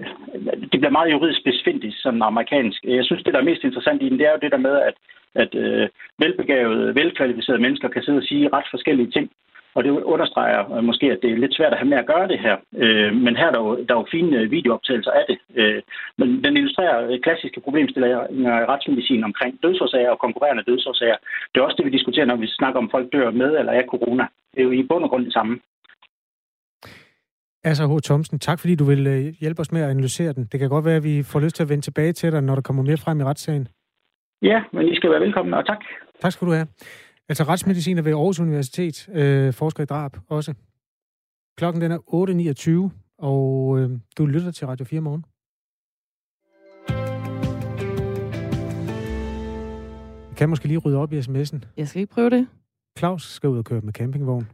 [0.71, 2.84] det bliver meget juridisk besvindigt som amerikansk.
[2.84, 4.76] Jeg synes, det der er mest interessant i den, det er jo det der med,
[4.89, 4.93] at,
[5.36, 9.32] at øh, velbegavede, velkvalificerede mennesker kan sidde og sige ret forskellige ting.
[9.76, 12.28] Og det understreger øh, måske, at det er lidt svært at have med at gøre
[12.28, 12.58] det her.
[12.84, 15.38] Øh, men her er der jo, der er jo fine øh, videooptagelser af det.
[15.56, 15.82] Øh,
[16.17, 18.21] men den illustrerer øh, klassiske problemstillinger
[18.62, 21.17] i retsmedicin omkring dødsårsager og konkurrerende dødsårsager.
[21.52, 23.86] Det er også det, vi diskuterer, når vi snakker om folk dør med eller af
[23.89, 24.26] corona.
[24.54, 25.60] Det er jo i bund og grund det samme.
[27.63, 28.02] Asser H.
[28.02, 30.45] Thomsen, tak fordi du vil øh, hjælpe os med at analysere den.
[30.52, 32.56] Det kan godt være, at vi får lyst til at vende tilbage til dig, når
[32.56, 33.67] der kommer mere frem i retssagen.
[34.41, 35.78] Ja, men I skal være velkommen, og tak.
[36.21, 36.67] Tak skal du have.
[37.30, 40.54] Altså retsmediciner ved Aarhus Universitet, øh, forsker i drab også.
[41.58, 41.97] Klokken den er
[42.89, 45.26] 8.29, og øh, du lytter til Radio 4 morgen.
[50.30, 51.60] Jeg kan måske lige rydde op i sms'en.
[51.78, 52.47] Jeg skal ikke prøve det.
[53.00, 54.47] Claus skal ud og køre med campingvogn.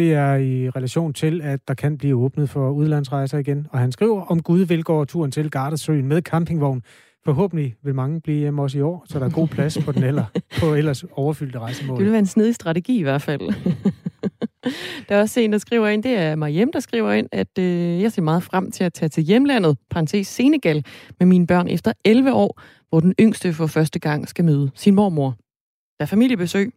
[0.00, 3.66] Det er i relation til, at der kan blive åbnet for udlandsrejser igen.
[3.70, 6.82] Og han skriver, om Gud vil gå turen til Gardasøen med campingvogn.
[7.24, 10.02] Forhåbentlig vil mange blive hjemme også i år, så der er god plads på den
[10.02, 10.24] eller,
[10.60, 11.96] på ellers overfyldte rejsemål.
[11.96, 13.40] Det vil være en snedig strategi i hvert fald.
[15.08, 18.02] der er også en, der skriver ind, det er Mariem, der skriver ind, at øh,
[18.02, 20.84] jeg ser meget frem til at tage til hjemlandet, parentes Senegal,
[21.18, 24.94] med mine børn efter 11 år, hvor den yngste for første gang skal møde sin
[24.94, 25.36] mormor.
[25.98, 26.72] Der er familiebesøg.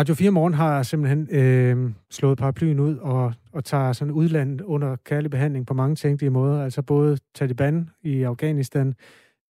[0.00, 4.96] Radio 4 Morgen har simpelthen øh, slået paraplyen ud og, og tager sådan udlandet under
[5.04, 6.64] kærlig behandling på mange tænkelige måder.
[6.64, 8.94] Altså både Taliban i Afghanistan,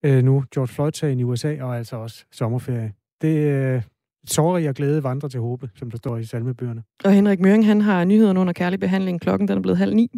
[0.04, 2.92] øh, nu George Floyd-sagen i USA og altså også sommerferie.
[3.20, 3.82] Det øh,
[4.26, 6.82] sorg og glæde vandrer til håbe, som der står i salmebøgerne.
[7.04, 9.20] Og Henrik Møring, han har nyhederne under kærlig behandling.
[9.20, 10.10] Klokken den er blevet halv ni.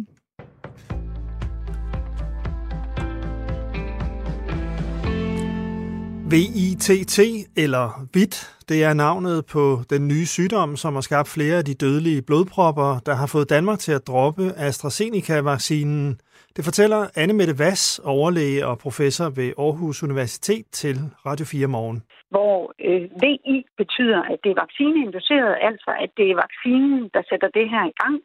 [6.33, 7.19] VITT,
[7.63, 8.35] eller VIT,
[8.69, 12.89] det er navnet på den nye sygdom, som har skabt flere af de dødelige blodpropper,
[13.07, 16.19] der har fået Danmark til at droppe AstraZeneca-vaccinen.
[16.55, 20.95] Det fortæller Anne Mette Vass, overlæge og professor ved Aarhus Universitet til
[21.27, 21.99] Radio 4 Morgen.
[22.33, 27.49] Hvor øh, VI betyder, at det er vaccineinduceret, altså at det er vaccinen, der sætter
[27.57, 28.17] det her i gang.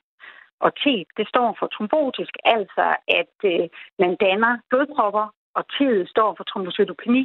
[0.64, 0.84] Og T,
[1.18, 2.86] det står for trombotisk, altså
[3.20, 3.64] at øh,
[4.02, 5.26] man danner blodpropper,
[5.58, 5.76] og T
[6.14, 7.24] står for trombocytopeni,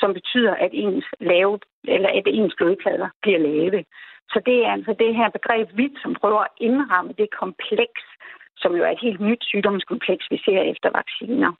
[0.00, 1.58] som betyder, at ens, lave,
[1.94, 3.84] eller at ens blodplader bliver lave.
[4.32, 8.02] Så det er altså det her begreb vidt, som prøver at indramme det kompleks,
[8.62, 11.52] som jo er et helt nyt sygdomskompleks, vi ser efter vacciner.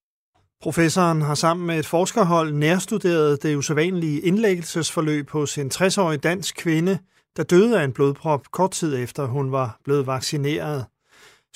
[0.62, 6.94] Professoren har sammen med et forskerhold nærstuderet det usædvanlige indlæggelsesforløb hos en 60-årig dansk kvinde,
[7.36, 10.86] der døde af en blodprop kort tid efter hun var blevet vaccineret.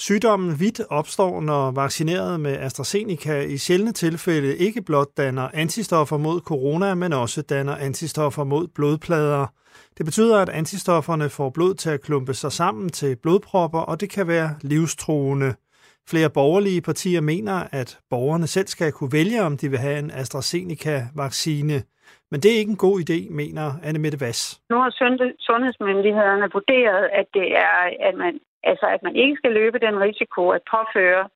[0.09, 6.41] Sygdommen vidt opstår, når vaccineret med AstraZeneca i sjældne tilfælde ikke blot danner antistoffer mod
[6.41, 9.47] corona, men også danner antistoffer mod blodplader.
[9.99, 14.11] Det betyder, at antistofferne får blod til at klumpe sig sammen til blodpropper, og det
[14.11, 15.55] kan være livstruende.
[16.11, 20.11] Flere borgerlige partier mener, at borgerne selv skal kunne vælge, om de vil have en
[20.11, 21.83] AstraZeneca-vaccine.
[22.31, 24.61] Men det er ikke en god idé, mener Anne Mette Vass.
[24.71, 24.91] Nu har
[25.49, 27.77] sundhedsmyndighederne vurderet, at det er,
[28.09, 31.29] at man Altså at man ikke skal løbe den risiko at påføre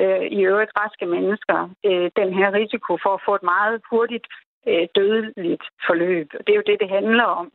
[0.00, 4.26] øh, i øvrigt raske mennesker øh, den her risiko for at få et meget hurtigt
[4.68, 6.28] øh, dødeligt forløb.
[6.44, 7.46] Det er jo det, det handler om.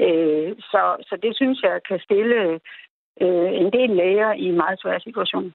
[0.00, 2.60] Øh, så, så det synes jeg kan stille
[3.22, 5.52] øh, en del læger i en meget svær situation.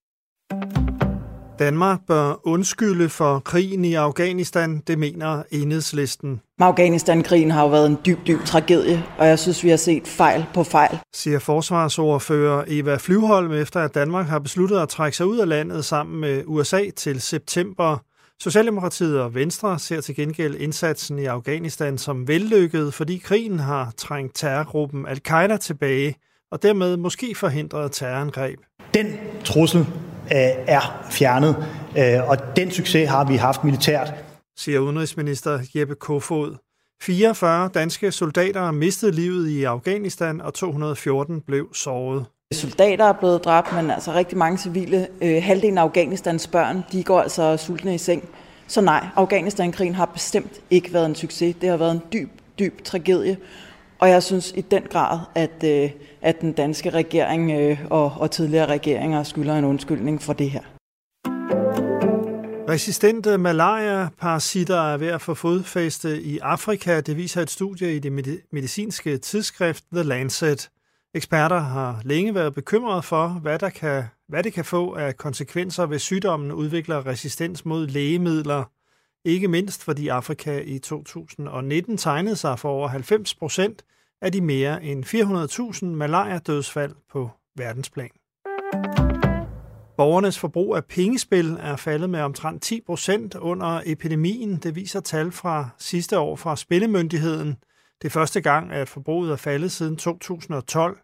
[1.59, 6.41] Danmark bør undskylde for krigen i Afghanistan, det mener enhedslisten.
[6.59, 10.45] Afghanistan-krigen har jo været en dyb, dyb tragedie, og jeg synes, vi har set fejl
[10.53, 10.99] på fejl.
[11.13, 15.85] Siger forsvarsordfører Eva Flyvholm, efter at Danmark har besluttet at trække sig ud af landet
[15.85, 17.97] sammen med USA til september.
[18.39, 24.35] Socialdemokratiet og Venstre ser til gengæld indsatsen i Afghanistan som vellykket, fordi krigen har trængt
[24.35, 26.15] terrorgruppen Al-Qaida tilbage,
[26.51, 28.59] og dermed måske forhindret terrorangreb.
[28.93, 29.07] Den
[29.43, 29.85] trussel
[30.67, 31.65] er fjernet,
[31.97, 34.13] øh, og den succes har vi haft militært.
[34.57, 36.55] Siger udenrigsminister Jeppe Kofod.
[37.01, 42.25] 44 danske soldater mistede livet i Afghanistan, og 214 blev såret.
[42.53, 45.07] Soldater er blevet dræbt, men altså rigtig mange civile.
[45.21, 48.29] Øh, halvdelen af Afghanistans børn, de går altså sultne i seng.
[48.67, 51.55] Så nej, Afghanistan-krigen har bestemt ikke været en succes.
[51.61, 53.38] Det har været en dyb, dyb tragedie.
[53.99, 58.31] Og jeg synes i den grad, at, øh, at den danske regering øh, og, og
[58.31, 60.62] tidligere regeringer skylder en undskyldning for det her.
[62.69, 67.01] Resistente malaria-parasitter er ved at få fodfæste i Afrika.
[67.01, 70.69] Det viser et studie i det medicinske tidsskrift The Lancet.
[71.13, 75.86] Eksperter har længe været bekymrede for, hvad, der kan, hvad det kan få af konsekvenser,
[75.86, 78.63] hvis sygdommen udvikler resistens mod lægemidler.
[79.25, 83.85] Ikke mindst fordi Afrika i 2019 tegnede sig for over 90 procent
[84.21, 85.05] af de mere end
[85.75, 88.09] 400.000 malaria-dødsfald på verdensplan.
[89.97, 94.55] Borgernes forbrug af pengespil er faldet med omtrent 10 procent under epidemien.
[94.55, 97.55] Det viser tal fra sidste år fra Spillemyndigheden.
[98.01, 100.99] Det er første gang, at forbruget er faldet siden 2012.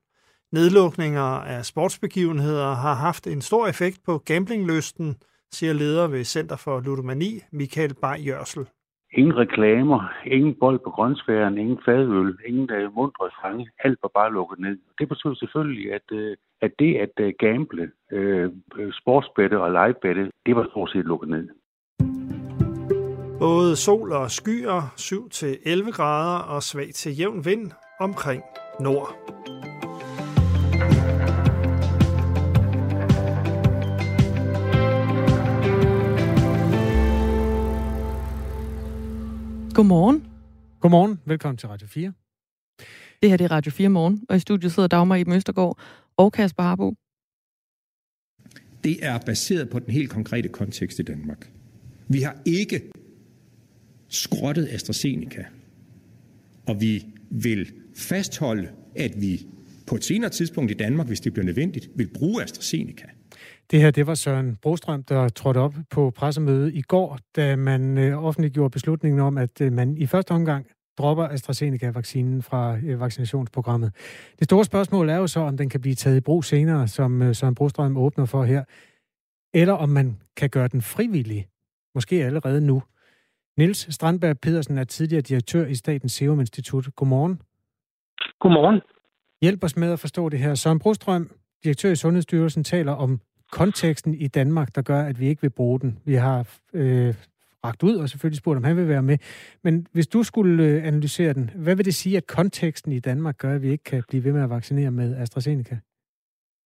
[0.51, 5.15] Nedlukninger af sportsbegivenheder har haft en stor effekt på gamblinglysten,
[5.53, 8.65] siger leder ved Center for Ludomani, Michael Bay Jørsel.
[9.13, 13.69] Ingen reklamer, ingen bold på grøntsværen, ingen fadøl, ingen uh, mundre sange.
[13.83, 14.77] Alt var bare lukket ned.
[14.99, 18.47] Det betyder selvfølgelig, at, uh, at det at uh, gamble, uh,
[18.91, 21.47] sportsbette og livebette, det var stort set lukket ned.
[23.39, 28.43] Både sol og skyer, 7-11 grader og svag til jævn vind omkring
[28.79, 29.15] nord.
[39.81, 40.27] Godmorgen.
[40.79, 41.19] Godmorgen.
[41.25, 42.13] Velkommen til Radio 4.
[43.21, 45.79] Det her det er Radio 4 Morgen, og i studiet sidder Dagmar i Møstergaard
[46.17, 46.93] og Kasper Harbo.
[48.83, 51.51] Det er baseret på den helt konkrete kontekst i Danmark.
[52.07, 52.91] Vi har ikke
[54.07, 55.45] skrottet AstraZeneca,
[56.67, 59.47] og vi vil fastholde, at vi
[59.87, 63.07] på et senere tidspunkt i Danmark, hvis det bliver nødvendigt, vil bruge AstraZeneca.
[63.71, 67.97] Det her, det var Søren Brostrøm, der trådte op på pressemøde i går, da man
[67.97, 73.95] øh, offentliggjorde beslutningen om, at øh, man i første omgang dropper AstraZeneca-vaccinen fra øh, vaccinationsprogrammet.
[74.39, 77.33] Det store spørgsmål er jo så, om den kan blive taget i brug senere, som
[77.33, 78.63] Søren Brostrøm åbner for her,
[79.53, 81.47] eller om man kan gøre den frivillig,
[81.95, 82.83] måske allerede nu.
[83.57, 86.95] Niels Strandberg Pedersen er tidligere direktør i Statens Serum Institut.
[86.95, 87.41] Godmorgen.
[88.39, 88.81] Godmorgen.
[89.41, 90.55] Hjælp os med at forstå det her.
[90.55, 91.31] Søren Brostrøm,
[91.63, 95.79] direktør i Sundhedsstyrelsen, taler om konteksten i Danmark, der gør, at vi ikke vil bruge
[95.79, 95.99] den.
[96.05, 96.39] Vi har
[96.73, 97.13] øh,
[97.65, 99.17] ragt ud og selvfølgelig spurgt, om han vil være med.
[99.63, 103.37] Men hvis du skulle øh, analysere den, hvad vil det sige, at konteksten i Danmark
[103.37, 105.77] gør, at vi ikke kan blive ved med at vaccinere med AstraZeneca?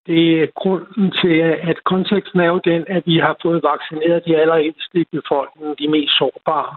[0.07, 1.35] Det er grunden til,
[1.71, 5.87] at konteksten er jo den, at vi har fået vaccineret de allerældste i befolkningen, de
[5.87, 6.75] mest sårbare.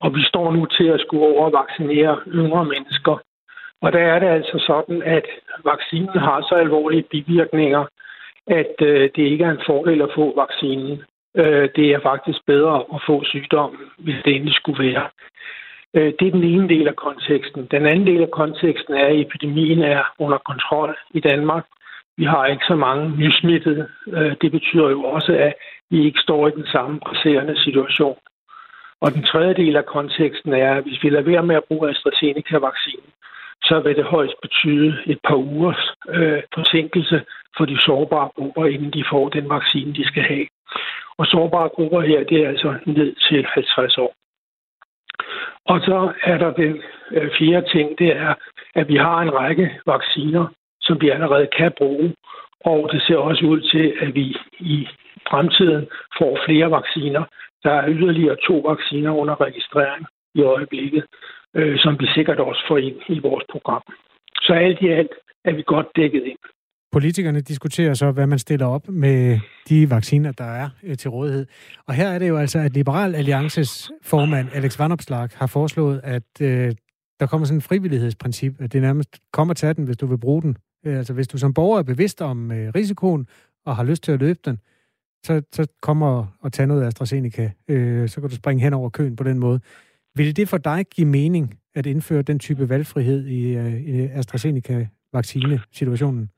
[0.00, 3.14] Og vi står nu til at skulle over vaccinere yngre mennesker.
[3.82, 5.26] Og der er det altså sådan, at
[5.64, 7.84] vaccinen har så alvorlige bivirkninger,
[8.48, 11.02] at øh, det ikke er en fordel at få vaccinen.
[11.36, 15.08] Øh, det er faktisk bedre at få sygdommen, hvis det endelig skulle være.
[15.94, 17.68] Øh, det er den ene del af konteksten.
[17.70, 21.64] Den anden del af konteksten er, at epidemien er under kontrol i Danmark.
[22.16, 23.88] Vi har ikke så mange nysmittede.
[24.08, 25.54] Øh, det betyder jo også, at
[25.90, 28.18] vi ikke står i den samme presserende situation.
[29.00, 31.90] Og den tredje del af konteksten er, at hvis vi lader være med at bruge
[31.90, 33.10] AstraZeneca-vaccinen,
[33.62, 37.22] så vil det højst betyde et par ugers øh, forsinkelse
[37.56, 40.46] for de sårbare grupper, inden de får den vaccine, de skal have.
[41.18, 44.14] Og sårbare grupper her, det er altså ned til 50 år.
[45.64, 48.34] Og så er der den øh, fjerde ting, det er,
[48.74, 50.46] at vi har en række vacciner,
[50.80, 52.14] som vi allerede kan bruge.
[52.60, 54.88] Og det ser også ud til, at vi i
[55.30, 57.24] fremtiden får flere vacciner.
[57.64, 61.04] Der er yderligere to vacciner under registrering i øjeblikket,
[61.54, 63.82] øh, som vi sikkert også får ind i vores program.
[64.42, 66.38] Så alt i alt er vi godt dækket ind.
[66.98, 71.46] Politikerne diskuterer så, hvad man stiller op med de vacciner, der er øh, til rådighed.
[71.86, 76.40] Og her er det jo altså, at Liberal Alliances formand, Alex Vanopslag, har foreslået, at
[76.40, 76.74] øh,
[77.20, 80.42] der kommer sådan en frivillighedsprincip, at det nærmest kommer til den, hvis du vil bruge
[80.42, 80.56] den.
[80.86, 83.26] Øh, altså hvis du som borger er bevidst om øh, risikoen
[83.66, 84.58] og har lyst til at løbe den,
[85.24, 87.50] så, så kommer og tage noget AstraZeneca.
[87.68, 89.60] Øh, så kan du springe hen over køen på den måde.
[90.14, 96.30] Vil det for dig give mening at indføre den type valgfrihed i, øh, i AstraZeneca-vaccine-situationen?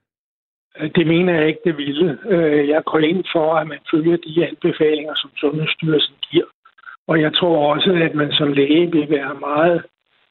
[0.79, 2.19] Det mener jeg ikke, det ville.
[2.29, 6.45] Øh, jeg går ind for, at man følger de anbefalinger, som Sundhedsstyrelsen giver.
[7.07, 9.83] Og jeg tror også, at man som læge vil være meget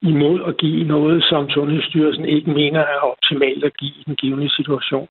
[0.01, 4.49] imod at give noget, som Sundhedsstyrelsen ikke mener er optimalt at give i den givende
[4.55, 5.07] situation.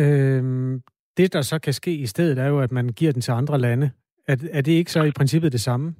[0.00, 0.82] Øhm,
[1.16, 3.58] det, der så kan ske i stedet, er jo, at man giver den til andre
[3.58, 3.90] lande.
[4.28, 5.94] Er, er det ikke så i princippet det samme?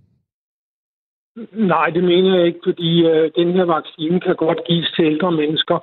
[1.52, 5.32] Nej, det mener jeg ikke, fordi øh, den her vaccine kan godt gives til ældre
[5.32, 5.78] mennesker,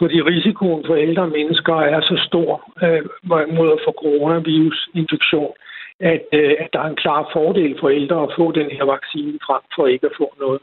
[0.00, 2.50] fordi risikoen for ældre mennesker er så stor
[2.84, 3.02] øh,
[3.56, 5.52] mod at få coronavirus-infektion,
[6.00, 9.38] at, øh, at der er en klar fordel for ældre at få den her vaccine
[9.46, 10.60] frem for ikke at få noget.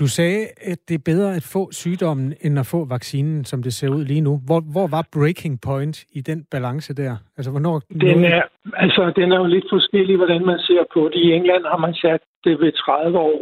[0.00, 3.72] Du sagde, at det er bedre at få sygdommen, end at få vaccinen, som det
[3.74, 4.40] ser ud lige nu.
[4.46, 7.16] Hvor, hvor var breaking point i den balance der?
[7.36, 7.82] Altså, hvornår...
[8.00, 8.42] Den er,
[8.74, 11.20] altså, den er jo lidt forskellig, hvordan man ser på det.
[11.20, 13.40] I England har man sat det ved 30 år.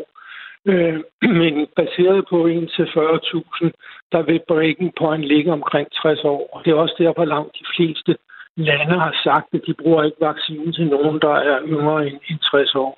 [0.71, 0.99] Øh,
[1.41, 3.71] men baseret på 1 til 40.000,
[4.12, 6.42] der vil breaking point ligge omkring 60 år.
[6.53, 8.16] Og det er også derfor langt de fleste
[8.57, 12.75] lande har sagt, at de bruger ikke vaccinen til nogen, der er yngre end 60
[12.75, 12.92] år.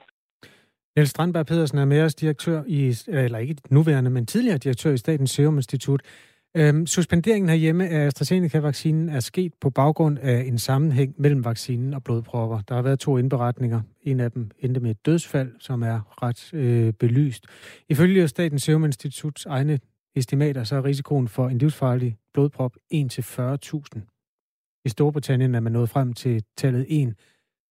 [0.96, 4.96] Niels Strandberg Pedersen er med os direktør i, eller ikke nuværende, men tidligere direktør i
[4.96, 6.00] Statens Serum Institut.
[6.56, 12.04] Øhm, suspenderingen herhjemme af AstraZeneca-vaccinen er sket på baggrund af en sammenhæng mellem vaccinen og
[12.04, 12.60] blodpropper.
[12.68, 13.80] Der har været to indberetninger.
[14.02, 17.44] En af dem endte med et dødsfald, som er ret øh, belyst.
[17.88, 19.78] Ifølge Statens Serum Instituts egne
[20.16, 24.82] estimater, så er risikoen for en livsfarlig blodprop 1-40.000.
[24.84, 27.14] I Storbritannien er man nået frem til tallet 1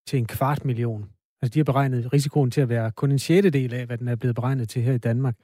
[0.08, 1.10] til en kvart million.
[1.42, 4.16] Altså, de har beregnet risikoen til at være kun en sjettedel af, hvad den er
[4.16, 5.36] blevet beregnet til her i Danmark.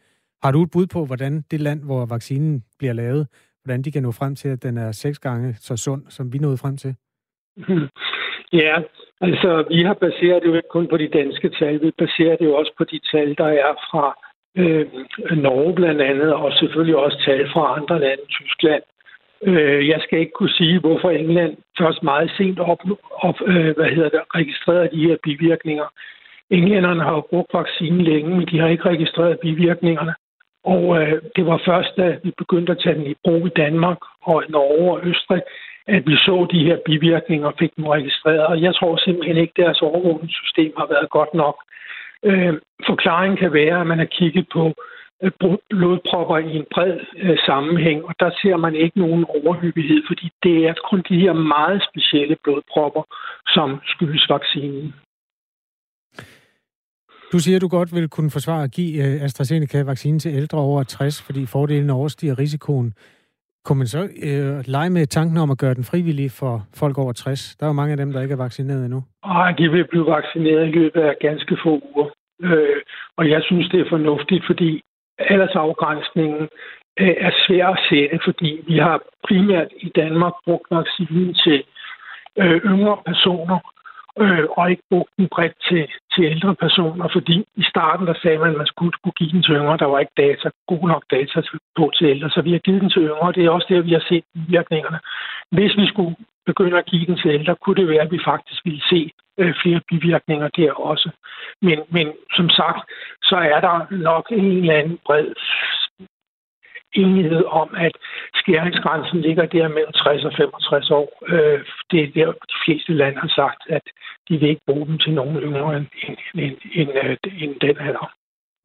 [0.44, 3.28] Har du et bud på, hvordan det land, hvor vaccinen bliver lavet,
[3.64, 6.38] hvordan de kan nå frem til, at den er seks gange så sund, som vi
[6.38, 6.96] nåede frem til?
[8.54, 8.76] Ja,
[9.22, 12.46] altså vi har baseret det jo ikke kun på de danske tal, vi baserer det
[12.46, 14.06] jo også på de tal, der er fra
[14.56, 14.86] øh,
[15.38, 18.84] Norge blandt andet, og selvfølgelig også tal fra andre lande, Tyskland,
[19.44, 22.80] Øh, jeg skal ikke kunne sige, hvorfor England først meget sent op,
[23.12, 25.88] op øh, hvad hedder det, registreret de her bivirkninger.
[26.50, 30.14] Englænderne har jo brugt vaccinen længe, men de har ikke registreret bivirkningerne.
[30.64, 33.98] Og øh, det var først, da vi begyndte at tage den i brug i Danmark
[34.22, 35.42] og Norge og Østrig,
[35.88, 38.46] at vi så de her bivirkninger og fik dem registreret.
[38.46, 41.56] Og jeg tror simpelthen ikke, at deres overvågningssystem har været godt nok.
[42.30, 42.54] Øh,
[42.90, 44.74] forklaringen kan være, at man har kigget på
[45.24, 45.32] øh,
[45.70, 50.58] blodpropper i en bred øh, sammenhæng, og der ser man ikke nogen overhyppighed, fordi det
[50.68, 53.04] er kun de her meget specielle blodpropper,
[53.48, 54.94] som skyldes vaccinen.
[57.32, 60.84] Du siger, at du godt vil kunne forsvare at give øh, AstraZeneca-vaccinen til ældre over
[60.84, 62.94] 60, fordi fordelen overstiger risikoen.
[63.66, 67.14] Kunne man så øh, lege med tanken om at gøre den frivillig for folk over
[67.14, 67.56] 60?
[67.60, 69.04] Der er jo mange af dem, der ikke er vaccineret endnu.
[69.26, 72.10] Nej, de vil blive vaccineret i løbet af ganske få uger.
[72.44, 72.82] Øh,
[73.18, 74.82] og jeg synes, det er fornuftigt, fordi
[75.20, 76.44] aldersafgrænsningen
[77.00, 81.64] øh, er svær at sætte, fordi vi har primært i Danmark brugt vaccinen til
[82.42, 83.60] øh, yngre personer,
[84.20, 88.38] øh, og ikke brugte den bredt til, til ældre personer, fordi i starten der sagde
[88.38, 89.78] man, at man skulle skulle give den til yngre.
[89.78, 91.42] Der var ikke data, god nok data
[91.78, 93.32] på til ældre, så vi har givet den til yngre.
[93.32, 95.00] Det er også der, vi har set virkningerne.
[95.52, 98.62] Hvis vi skulle begynde at give den til ældre, kunne det være, at vi faktisk
[98.66, 101.10] ville se øh, flere bivirkninger der også.
[101.62, 102.80] Men, men som sagt,
[103.24, 105.28] så er der nok en eller anden bred
[107.04, 107.96] enighed om, at
[108.34, 111.08] skæringsgrænsen ligger der mellem 60 og 65 år.
[111.28, 111.60] Øh,
[111.92, 113.86] det er der, de fleste lande har sagt, at
[114.30, 117.78] de vil ikke bruge dem til nogen yngre end, end, end, end, øh, end den
[117.88, 118.08] alder.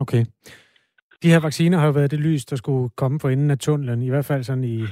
[0.01, 0.25] Okay.
[1.23, 4.03] De her vacciner har jo været det lys, der skulle komme for enden af tunnelen,
[4.03, 4.85] i hvert fald sådan i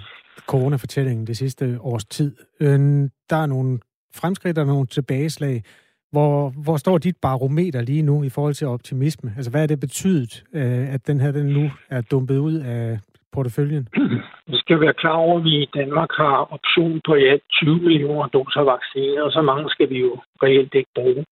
[0.47, 2.37] coronafortællingen det sidste års tid.
[2.61, 3.79] Øh, der er nogle
[4.15, 5.63] fremskridt og nogle tilbageslag.
[6.11, 9.33] Hvor, hvor står dit barometer lige nu i forhold til optimisme?
[9.37, 12.99] Altså, hvad er det betydet, øh, at den her den nu er dumpet ud af
[13.33, 13.89] porteføljen?
[14.53, 17.77] Vi skal være klar over, at vi i Danmark har option på i alt 20
[17.77, 20.13] millioner doser vaccine, og så mange skal vi jo
[20.43, 21.25] reelt ikke bruge.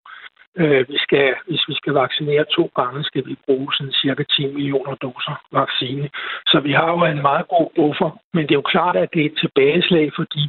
[0.59, 4.47] Øh, vi skal, hvis vi skal vaccinere to gange, skal vi bruge sådan cirka 10
[4.47, 6.09] millioner doser vaccine.
[6.47, 9.23] Så vi har jo en meget god buffer, men det er jo klart, at det
[9.23, 10.43] er et tilbageslag, fordi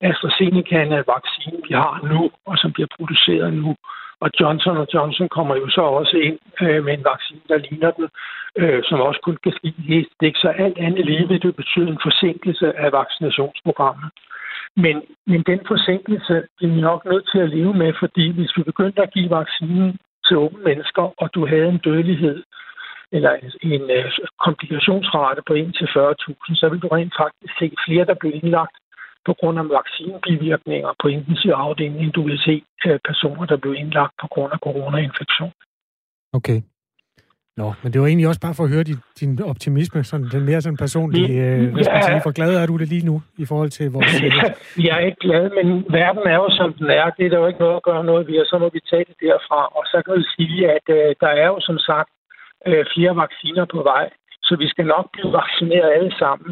[0.00, 3.76] AstraZeneca er en vaccine, vi har nu, og som bliver produceret nu.
[4.20, 8.08] Og Johnson Johnson kommer jo så også ind øh, med en vaccine, der ligner den,
[8.56, 11.88] øh, som også kun kan ske i ikke Så alt andet lige vil det betyde
[11.88, 14.10] en forsinkelse af vaccinationsprogrammet.
[14.76, 18.62] Men, men den forsinkelse er vi nok nødt til at leve med, fordi hvis vi
[18.62, 22.42] begyndte at give vaccinen til unge mennesker, og du havde en dødelighed
[23.12, 23.82] eller en en
[24.46, 28.76] komplikationsrate på 1-40.000, så vil du rent faktisk se flere, der bliver indlagt
[29.26, 31.06] på grund af vaccinebivirkninger på
[31.64, 32.54] afdeling, end du vil se
[32.86, 35.52] uh, personer, der bliver indlagt på grund af coronainfektion.
[36.32, 36.58] Okay.
[37.60, 40.44] Nå, men det var egentlig også bare for at høre din, din optimisme, sådan den
[40.50, 42.18] mere sådan personlige, øh, skal ja.
[42.26, 44.12] for glad er du det lige nu i forhold til vores...
[44.22, 44.44] Ja,
[44.86, 45.66] jeg er ikke glad, men
[45.98, 47.06] verden er jo som den er.
[47.16, 49.04] Det er der jo ikke noget at gøre noget ved, og så må vi tage
[49.08, 49.60] det derfra.
[49.78, 52.10] Og så kan vi sige, at øh, der er jo som sagt
[52.68, 54.06] øh, flere vacciner på vej,
[54.46, 56.50] så vi skal nok blive vaccineret alle sammen.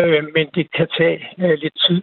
[0.00, 2.02] Øh, men det kan tage øh, lidt tid.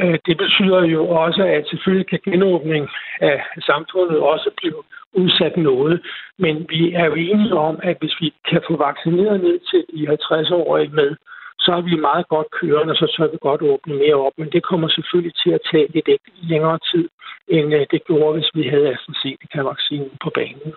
[0.00, 2.88] Øh, det betyder jo også, at selvfølgelig kan genåbning
[3.20, 6.00] af samfundet også blive udsat noget.
[6.38, 10.08] Men vi er jo enige om, at hvis vi kan få vaccineret ned til de
[10.12, 11.16] 50-årige med,
[11.58, 14.32] så er vi meget godt kørende, og så tør vi godt åbne mere op.
[14.38, 16.08] Men det kommer selvfølgelig til at tage lidt
[16.42, 17.08] længere tid,
[17.48, 20.72] end det gjorde, hvis vi havde AstraZeneca-vaccinen på banen.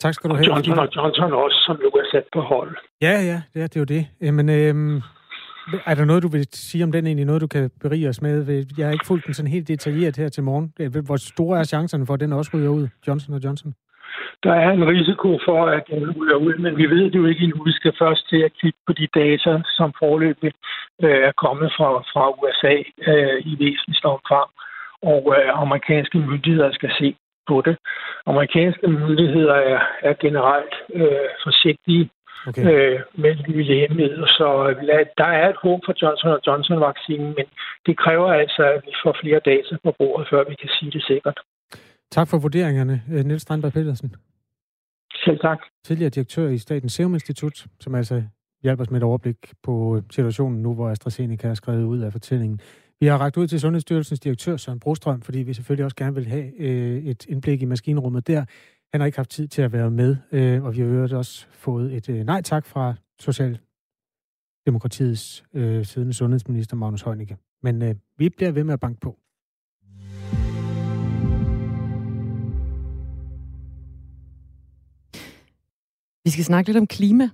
[0.00, 0.52] Tak skal du have.
[0.52, 2.76] Og Johnson og Johnson også, som jo er sat på hold.
[3.02, 4.06] Ja, ja, det er, det er jo det.
[4.20, 5.02] Jamen, øhm,
[5.86, 7.26] er der noget, du vil sige om den egentlig?
[7.26, 8.64] Noget, du kan berige os med?
[8.78, 10.72] Jeg har ikke fulgt den sådan helt detaljeret her til morgen.
[10.80, 13.74] Øh, hvor store er chancerne for, at den også ryger ud, Johnson Johnson?
[14.42, 17.44] Der er en risiko for, at den ryger ud, men vi ved det jo ikke
[17.44, 17.64] endnu.
[17.64, 20.52] Vi skal først til at kigge på de data, som forløbig
[21.02, 22.76] øh, er kommet fra, fra USA
[23.10, 24.48] øh, i væsentligt omfang.
[25.02, 27.16] Og øh, amerikanske myndigheder skal se
[27.48, 27.76] på det.
[28.26, 32.10] Amerikanske myndigheder er, er generelt øh, forsigtige
[32.48, 32.64] okay.
[32.72, 34.26] øh, med nye lægemidler.
[34.26, 34.46] Så
[35.18, 37.46] der er et håb for Johnson Johnson-vaccinen, men
[37.86, 41.04] det kræver altså, at vi får flere data på bordet, før vi kan sige det
[41.10, 41.38] sikkert.
[42.10, 44.14] Tak for vurderingerne, øh, Niels Strandberg Petersen.
[45.24, 45.58] Selv tak.
[45.84, 48.22] Tidligere direktør i Statens Serum Institut, som altså
[48.62, 52.60] hjælper os med et overblik på situationen nu, hvor AstraZeneca er skrevet ud af fortællingen.
[53.00, 56.26] Vi har ragt ud til Sundhedsstyrelsens direktør Søren Brostrøm, fordi vi selvfølgelig også gerne vil
[56.26, 58.44] have øh, et indblik i maskinrummet der.
[58.92, 61.96] Han har ikke haft tid til at være med, øh, og vi har også fået
[61.96, 67.36] et øh, nej tak fra Socialdemokratiets øh, siddende sundhedsminister Magnus Heunicke.
[67.62, 69.18] Men øh, vi bliver ved med at banke på.
[76.24, 77.30] Vi skal snakke lidt om klima.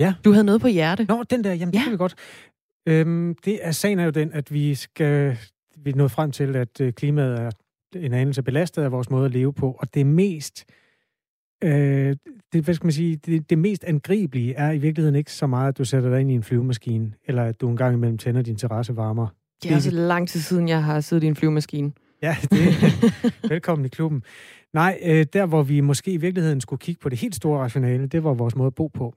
[0.00, 0.14] Ja.
[0.24, 1.04] Du havde noget på hjerte.
[1.04, 1.78] Nå, den der, jamen ja.
[1.78, 2.14] det kan vi godt.
[2.86, 5.38] Øhm, det er, sagen er jo den, at vi skal
[5.84, 7.50] vi er nået frem til, at øh, klimaet er
[7.96, 10.64] en anelse belastet af vores måde at leve på, og det mest
[11.64, 12.16] øh,
[12.52, 15.68] det, hvad skal man sige, det, det mest angribelige er i virkeligheden ikke så meget,
[15.68, 18.42] at du sætter dig ind i en flyvemaskine, eller at du en gang imellem tænder
[18.42, 19.26] din terrassevarmer.
[19.62, 21.92] Det er også lang tid siden, jeg har siddet i en flyvemaskine.
[22.22, 22.60] Ja, det
[23.50, 24.22] velkommen i klubben.
[24.72, 28.06] Nej, øh, der hvor vi måske i virkeligheden skulle kigge på det helt store rationale,
[28.06, 29.14] det var vores måde at bo på.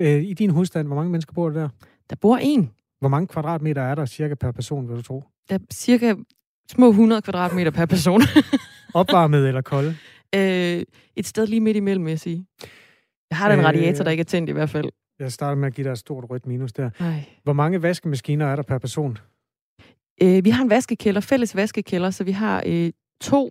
[0.00, 1.68] Øh, I din husstand, hvor mange mennesker bor der der?
[2.10, 2.70] Der bor en.
[3.00, 5.24] Hvor mange kvadratmeter er der cirka per person, vil du tro?
[5.48, 6.14] Der er cirka
[6.70, 8.20] små 100 kvadratmeter per person.
[8.94, 9.96] Opvarmet eller kolde?
[10.34, 10.82] Øh,
[11.16, 12.46] et sted lige midt imellem, vil jeg sige.
[13.30, 14.88] Jeg har den Øh, radiator, der ikke er tændt i hvert fald.
[15.18, 16.90] Jeg starter med at give dig et stort rødt minus der.
[16.98, 17.24] Ej.
[17.42, 19.18] Hvor mange vaskemaskiner er der per person?
[20.22, 22.90] Øh, vi har en vaskekælder, fælles vaskekælder, så vi har øh,
[23.20, 23.50] to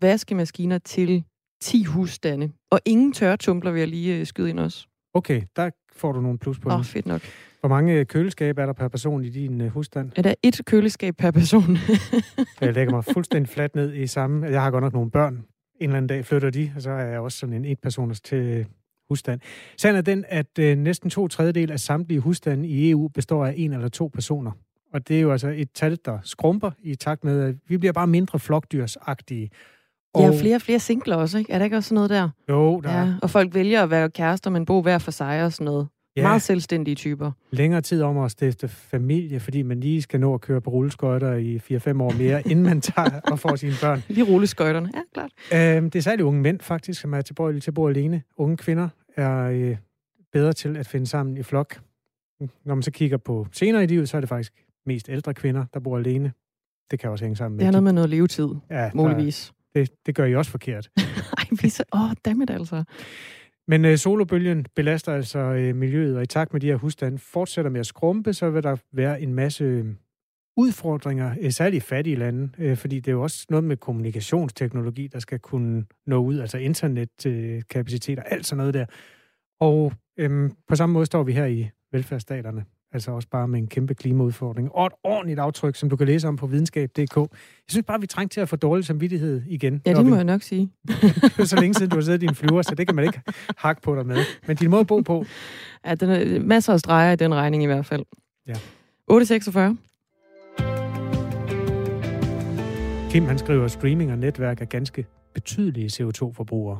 [0.00, 1.24] vaskemaskiner til
[1.62, 2.52] 10 husstande.
[2.70, 4.86] Og ingen tørretumbler vil jeg lige øh, skyde ind også.
[5.14, 6.72] Okay, der får du nogle pluspoint.
[6.72, 7.22] Åh, oh, fedt nok.
[7.60, 10.12] Hvor mange køleskabe er der per person i din uh, husstand?
[10.16, 11.78] Er der et køleskab per person?
[12.60, 14.46] Jeg lægger mig fuldstændig fladt ned i samme.
[14.46, 15.34] Jeg har godt nok nogle børn.
[15.34, 15.44] En
[15.80, 18.66] eller anden dag flytter de, og så er jeg også sådan en etpersoners til
[19.08, 19.40] husstand.
[19.76, 23.72] Sagen er den, at næsten to tredjedel af samtlige husstande i EU består af en
[23.72, 24.50] eller to personer.
[24.92, 27.92] Og det er jo altså et tal, der skrumper i takt med, at vi bliver
[27.92, 29.50] bare mindre flokdyrsagtige.
[30.14, 30.22] Og...
[30.22, 31.52] Ja, flere og flere singler også, ikke?
[31.52, 32.28] Er der ikke også sådan noget der?
[32.48, 32.96] Jo, der ja.
[32.96, 35.88] er Og folk vælger at være kærester, men bo hver for sig og sådan noget.
[36.16, 36.22] Ja.
[36.22, 37.32] Meget selvstændige typer.
[37.50, 41.34] længere tid om at stifte familie, fordi man lige skal nå at køre på rulleskøjter
[41.34, 44.02] i 4-5 år mere, inden man tager og får sine børn.
[44.08, 45.76] Lige rulleskøjterne, ja, klart.
[45.76, 48.22] Øhm, det er særligt unge mænd, faktisk, som er tilbøjelige til at bo alene.
[48.36, 49.76] Unge kvinder er øh,
[50.32, 51.80] bedre til at finde sammen i flok.
[52.64, 54.52] Når man så kigger på senere i livet, så er det faktisk
[54.86, 56.32] mest ældre kvinder, der bor alene.
[56.90, 57.60] Det kan også hænge sammen med...
[57.60, 59.52] Det har noget med noget levetid, ja, ja, der- muligvis.
[59.74, 60.90] Det, det gør I også forkert.
[61.38, 61.84] Ej, vi så...
[61.92, 62.84] Åh, oh, dammit altså.
[63.70, 67.70] Men øh, solobølgen belaster altså øh, miljøet, og i takt med de her husstande fortsætter
[67.70, 69.86] med at skrumpe, så vil der være en masse øh,
[70.56, 75.06] udfordringer, øh, særligt i fattige lande, øh, fordi det er jo også noget med kommunikationsteknologi,
[75.06, 78.86] der skal kunne nå ud, altså internetkapacitet og alt sådan noget der.
[79.60, 83.66] Og øh, på samme måde står vi her i velfærdsstaterne, altså også bare med en
[83.66, 87.16] kæmpe klimaudfordring, og et ordentligt aftryk, som du kan læse om på videnskab.dk.
[87.16, 87.28] Jeg
[87.68, 89.82] synes bare, vi trænger til at få dårlig samvittighed igen.
[89.86, 90.72] Ja, det må jeg nok sige.
[90.88, 93.04] det er så længe siden, du har siddet i din flyver, så det kan man
[93.04, 93.20] ikke
[93.56, 94.18] hakke på dig med.
[94.46, 95.24] Men din måde at bo på,
[95.86, 98.04] Ja, den er, masser af streger i den regning i hvert fald.
[98.46, 98.54] Ja.
[99.08, 99.76] 846.
[103.10, 106.78] Kim han skriver, at streaming og netværk er ganske betydelige CO2-forbrugere.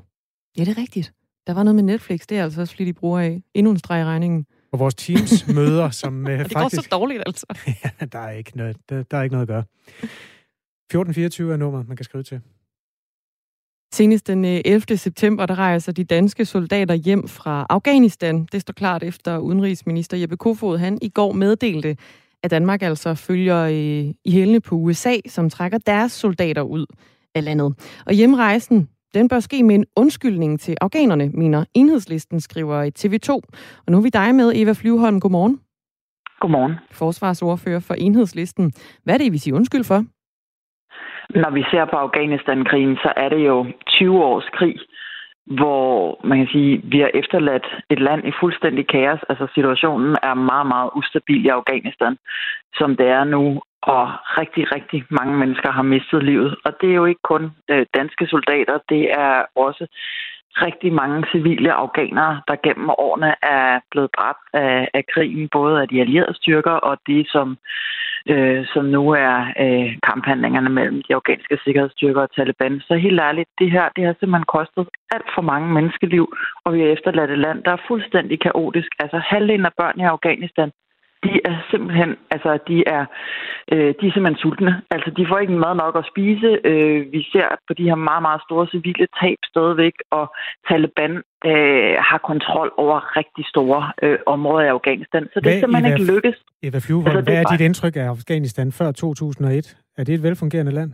[0.58, 1.12] Ja, det er rigtigt.
[1.46, 3.42] Der var noget med Netflix, det er altså også flittigt bruger af.
[3.54, 4.46] Endnu en streg i regningen.
[4.72, 6.82] Og vores Teams-møder, som øh, det går faktisk...
[6.82, 7.46] så dårligt, altså.
[7.84, 9.64] ja, der er, ikke noget, der, der er ikke noget at gøre.
[10.90, 12.40] 1424 er nummeret, man kan skrive til.
[13.92, 14.96] Senest den øh, 11.
[14.96, 18.44] september, der rejser de danske soldater hjem fra Afghanistan.
[18.52, 21.96] Det står klart efter udenrigsminister Jeppe Kofod, han i går meddelte,
[22.42, 26.86] at Danmark altså følger øh, i hælene på USA, som trækker deres soldater ud
[27.34, 27.74] af landet.
[28.06, 33.30] Og hjemrejsen, den bør ske med en undskyldning til afghanerne, mener enhedslisten, skriver i TV2.
[33.86, 35.20] Og nu er vi dig med, Eva Flyvholm.
[35.20, 35.60] Godmorgen.
[36.40, 36.74] Godmorgen.
[36.90, 38.72] Forsvarsordfører for enhedslisten.
[39.04, 40.04] Hvad er det, I vil sige undskyld for?
[41.42, 44.76] Når vi ser på Afghanistan-krigen, så er det jo 20 års krig,
[45.46, 49.20] hvor man kan sige, vi har efterladt et land i fuldstændig kaos.
[49.28, 52.16] Altså situationen er meget, meget ustabil i Afghanistan,
[52.74, 54.04] som det er nu, og
[54.40, 56.56] rigtig, rigtig mange mennesker har mistet livet.
[56.64, 59.86] Og det er jo ikke kun øh, danske soldater, det er også
[60.56, 65.88] rigtig mange civile afghanere, der gennem årene er blevet dræbt af, af krigen, både af
[65.88, 67.58] de allierede styrker og de, som,
[68.28, 72.80] øh, som nu er øh, kamphandlingerne mellem de afghanske sikkerhedsstyrker og Taliban.
[72.80, 76.32] Så helt ærligt, det her det har simpelthen kostet alt for mange menneskeliv,
[76.64, 78.90] og vi har efterladt et land, der er fuldstændig kaotisk.
[78.98, 80.70] Altså halvdelen af børn i Afghanistan,
[81.24, 83.04] de er simpelthen, altså de er,
[83.72, 84.72] øh, de er simpelthen sultne.
[84.90, 86.50] Altså de får ikke mad nok at spise.
[86.70, 90.24] Øh, vi ser på de her meget, meget store civile tab stadigvæk, og
[90.68, 91.12] Taliban
[91.50, 95.22] øh, har kontrol over rigtig store øh, områder i Afghanistan.
[95.32, 96.36] Så det er simpelthen Eva- ikke lykkes.
[96.62, 99.76] Eva Flyvholm, Altså, hvad er er dit indtryk af Afghanistan før 2001?
[99.98, 100.92] Er det et velfungerende land?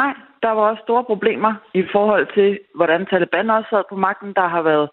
[0.00, 4.32] Nej, der var også store problemer i forhold til, hvordan Taliban også sad på magten.
[4.40, 4.88] Der har været,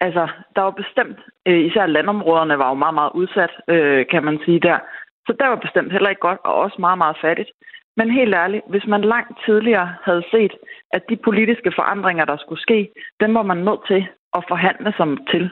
[0.00, 4.38] altså, der var bestemt, øh, især landområderne var jo meget, meget udsat, øh, kan man
[4.44, 4.78] sige der.
[5.26, 7.50] Så der var bestemt heller ikke godt, og også meget, meget fattigt.
[7.96, 10.54] Men helt ærligt, hvis man langt tidligere havde set,
[10.92, 12.88] at de politiske forandringer, der skulle ske,
[13.20, 15.50] dem var man nødt til at forhandle som til.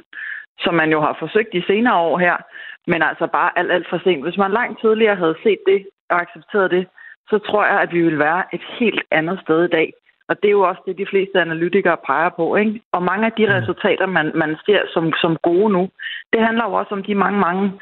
[0.58, 2.36] Som man jo har forsøgt de senere år her,
[2.86, 4.22] men altså bare alt, alt for sent.
[4.22, 6.86] Hvis man langt tidligere havde set det og accepteret det,
[7.30, 9.92] så tror jeg, at vi ville være et helt andet sted i dag.
[10.28, 12.56] Og det er jo også det, de fleste analytikere peger på.
[12.56, 12.80] Ikke?
[12.92, 15.82] Og mange af de resultater, man, man ser som, som gode nu,
[16.32, 17.72] det handler jo også om de mange, mange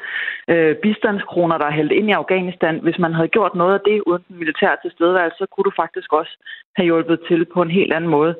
[0.47, 2.79] øh, bistandskroner, der er hældt ind i Afghanistan.
[2.79, 6.13] Hvis man havde gjort noget af det uden den militære tilstedeværelse, så kunne du faktisk
[6.13, 6.33] også
[6.75, 8.35] have hjulpet til på en helt anden måde.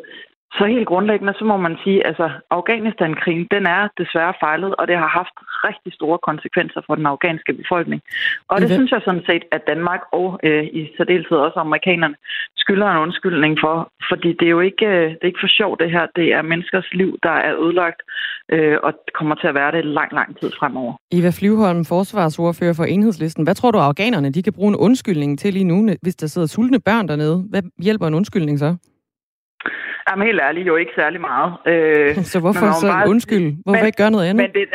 [0.58, 4.98] Så helt grundlæggende, så må man sige, altså, Afghanistan-krigen, den er desværre fejlet, og det
[5.04, 5.36] har haft
[5.68, 8.02] rigtig store konsekvenser for den afghanske befolkning.
[8.52, 12.16] Og det Eva- synes jeg sådan set, at Danmark og øh, i særdeleshed også amerikanerne
[12.64, 13.76] skylder en undskyldning for.
[14.10, 16.06] Fordi det er jo ikke, øh, det er ikke for sjov, det her.
[16.16, 18.00] Det er menneskers liv, der er ødelagt,
[18.54, 20.94] øh, og kommer til at være det lang, lang tid fremover.
[21.12, 23.44] Eva Flyvholm, forsvarsordfører for Enhedslisten.
[23.44, 26.48] Hvad tror du, afghanerne de kan bruge en undskyldning til lige nu, hvis der sidder
[26.48, 27.46] sultne børn dernede?
[27.50, 28.76] Hvad hjælper en undskyldning så?
[30.10, 31.52] Jamen helt ærligt, jo ikke særlig meget.
[31.66, 33.10] Øh, så hvorfor så bare...
[33.10, 33.48] undskyld?
[33.64, 34.44] Hvorfor men, ikke gøre noget andet?
[34.44, 34.68] Men det,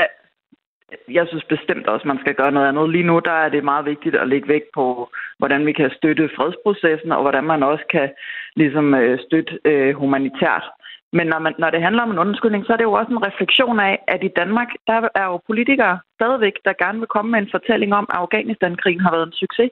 [1.08, 2.90] jeg synes bestemt også, man skal gøre noget andet.
[2.90, 6.30] Lige nu der er det meget vigtigt at lægge vægt på, hvordan vi kan støtte
[6.36, 8.08] fredsprocessen, og hvordan man også kan
[8.56, 10.64] ligesom, øh, støtte øh, humanitært.
[11.12, 13.26] Men når, man, når det handler om en undskyldning, så er det jo også en
[13.26, 17.38] refleksion af, at i Danmark, der er jo politikere stadigvæk, der gerne vil komme med
[17.38, 19.70] en fortælling om, at Afghanistan-krigen har været en succes.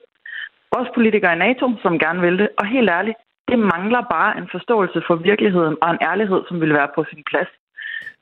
[0.70, 2.48] Også politikere i NATO, som gerne vil det.
[2.58, 6.72] Og helt ærligt, det mangler bare en forståelse for virkeligheden og en ærlighed, som vil
[6.72, 7.50] være på sin plads.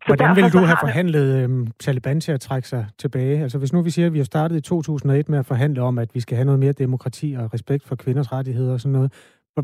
[0.02, 3.42] Så Hvordan ville du have forhandlet øhm, Taliban til at trække sig tilbage?
[3.42, 5.98] Altså hvis nu vi siger, at vi har startet i 2001 med at forhandle om,
[5.98, 9.10] at vi skal have noget mere demokrati og respekt for kvinders rettigheder og sådan noget.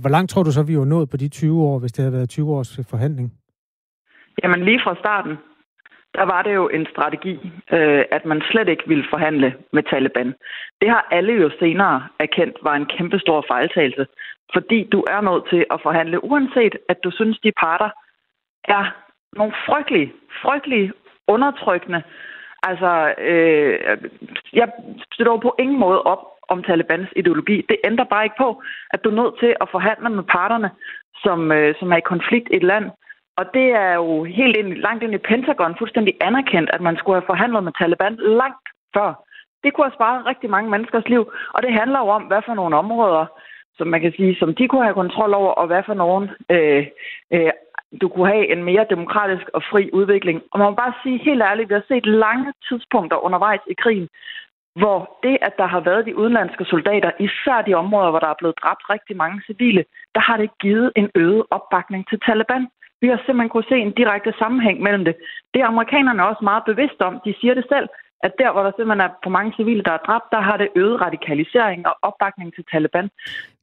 [0.01, 2.13] Hvor langt tror du så, vi var nået på de 20 år, hvis det havde
[2.13, 3.33] været 20 års forhandling?
[4.43, 5.37] Jamen lige fra starten,
[6.15, 7.35] der var det jo en strategi,
[7.73, 10.35] øh, at man slet ikke ville forhandle med Taliban.
[10.81, 14.07] Det har alle jo senere erkendt var en kæmpe stor fejltagelse,
[14.53, 17.91] fordi du er nødt til at forhandle, uanset at du synes, de parter
[18.65, 18.85] er
[19.33, 20.93] nogle frygtelige, frygtelige
[21.29, 22.03] undertrykkende.
[22.63, 23.79] Altså, øh,
[24.53, 24.69] jeg
[25.13, 27.57] støtter på ingen måde op om Talibans ideologi.
[27.69, 30.71] Det ændrer bare ikke på, at du er nødt til at forhandle med parterne,
[31.25, 32.91] som, øh, som er i konflikt i et land.
[33.37, 37.21] Og det er jo helt ind, langt ind i Pentagon fuldstændig anerkendt, at man skulle
[37.21, 39.11] have forhandlet med Taliban langt før.
[39.63, 42.55] Det kunne have sparet rigtig mange menneskers liv, og det handler jo om, hvad for
[42.55, 43.27] nogle områder,
[43.81, 46.25] som man kan sige, som de kunne have kontrol over, og hvad for nogen
[46.55, 46.87] øh,
[47.35, 47.53] øh,
[48.01, 50.43] du kunne have en mere demokratisk og fri udvikling.
[50.53, 54.09] Og man må bare sige helt ærligt, vi har set lange tidspunkter undervejs i krigen,
[54.81, 58.41] hvor det, at der har været de udenlandske soldater, især de områder, hvor der er
[58.41, 62.67] blevet dræbt rigtig mange civile, der har det givet en øget opbakning til Taliban.
[63.01, 65.15] Vi har simpelthen kunne se en direkte sammenhæng mellem det.
[65.55, 67.21] Det er amerikanerne også meget bevidste om.
[67.25, 67.89] De siger det selv,
[68.23, 70.69] at der, hvor der simpelthen er for mange civile, der er dræbt, der har det
[70.77, 73.11] øget radikalisering og opbakning til Taliban.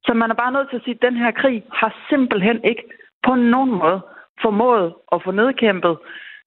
[0.05, 2.83] Så man er bare nødt til at sige, at den her krig har simpelthen ikke
[3.27, 3.99] på nogen måde
[4.41, 5.97] formået at få nedkæmpet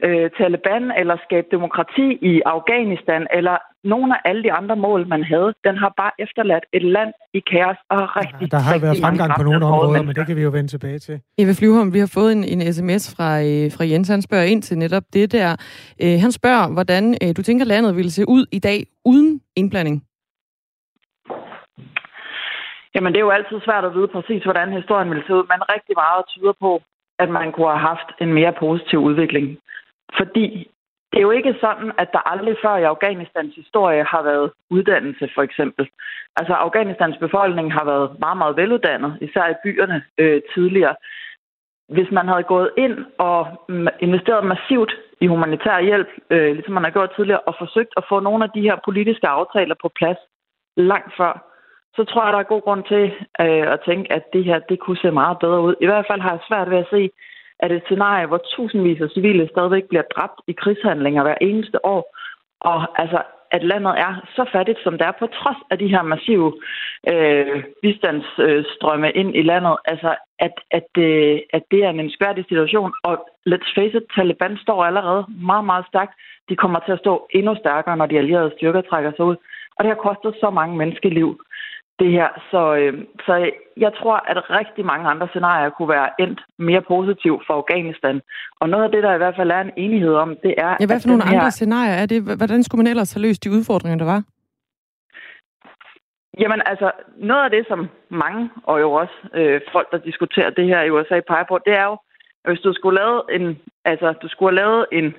[0.07, 5.23] øh, Taliban eller skabe demokrati i Afghanistan eller nogle af alle de andre mål, man
[5.25, 8.97] havde, den har bare efterladt et land i kaos og rigtig, ja, Der har været
[9.05, 11.21] fremgang på nogle områder, men det kan vi jo vende tilbage til.
[11.39, 14.63] Eva Flyvholm, vi har fået en, en sms fra, øh, fra Jens, han spørger ind
[14.63, 15.51] til netop det der.
[16.03, 19.97] Øh, han spørger, hvordan øh, du tænker, landet ville se ud i dag uden indblanding?
[22.95, 25.61] Jamen, det er jo altid svært at vide præcis, hvordan historien vil se ud, men
[25.75, 26.83] rigtig meget tyder på,
[27.23, 29.47] at man kunne have haft en mere positiv udvikling.
[30.19, 30.71] Fordi
[31.11, 35.29] det er jo ikke sådan, at der aldrig før i Afghanistans historie har været uddannelse,
[35.35, 35.89] for eksempel.
[36.37, 40.95] Altså, Afghanistans befolkning har været meget, meget veluddannet, især i byerne øh, tidligere.
[41.89, 43.41] Hvis man havde gået ind og
[44.01, 48.21] investeret massivt i humanitær hjælp, øh, ligesom man har gjort tidligere, og forsøgt at få
[48.21, 50.19] nogle af de her politiske aftaler på plads
[50.77, 51.51] langt før,
[51.97, 53.05] så tror jeg, der er god grund til
[53.41, 55.75] øh, at tænke, at det her det kunne se meget bedre ud.
[55.81, 57.11] I hvert fald har jeg svært ved at se,
[57.63, 62.03] at et scenarie, hvor tusindvis af civile stadigvæk bliver dræbt i krigshandlinger hver eneste år,
[62.61, 66.03] og altså, at landet er så fattigt, som det er, på trods af de her
[66.03, 66.53] massive
[67.13, 72.93] øh, bistandsstrømme ind i landet, altså, at, at, øh, at det er en ønskværdig situation.
[73.05, 73.15] Og
[73.51, 76.15] let's face it, Taliban står allerede meget, meget stærkt.
[76.49, 79.37] De kommer til at stå endnu stærkere, når de allierede styrker trækker sig ud.
[79.77, 81.41] Og det har kostet så mange menneskeliv
[82.01, 82.29] det her.
[82.51, 82.93] Så, øh,
[83.27, 83.33] så
[83.85, 88.17] jeg tror, at rigtig mange andre scenarier kunne være endt mere positivt for Afghanistan.
[88.61, 90.71] Og noget af det, der i hvert fald er en enighed om, det er...
[90.81, 91.39] Ja, hvad for nogle her...
[91.39, 92.19] andre scenarier er det?
[92.41, 94.23] Hvordan skulle man ellers have løst de udfordringer, der var?
[96.39, 100.67] Jamen altså, noget af det, som mange, og jo også øh, folk, der diskuterer det
[100.67, 101.97] her i USA, peger på, det er jo,
[102.45, 105.15] at hvis du skulle lave en, altså, du skulle have lavet en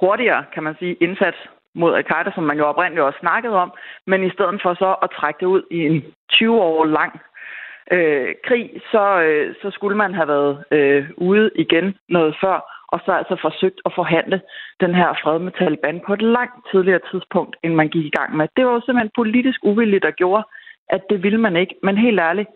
[0.00, 1.38] hurtigere, kan man sige, indsats
[1.80, 3.70] mod al-Qaida, som man jo oprindeligt også snakkede om,
[4.06, 7.12] men i stedet for så at trække det ud i en 20 år lang
[7.90, 12.56] øh, krig, så, øh, så skulle man have været øh, ude igen noget før,
[12.92, 14.40] og så altså forsøgt at forhandle
[14.80, 18.36] den her fred med Taliban på et langt tidligere tidspunkt, end man gik i gang
[18.36, 18.48] med.
[18.56, 20.44] Det var jo simpelthen politisk uvilligt, der gjorde,
[20.88, 21.74] at det ville man ikke.
[21.82, 22.48] Men helt ærligt,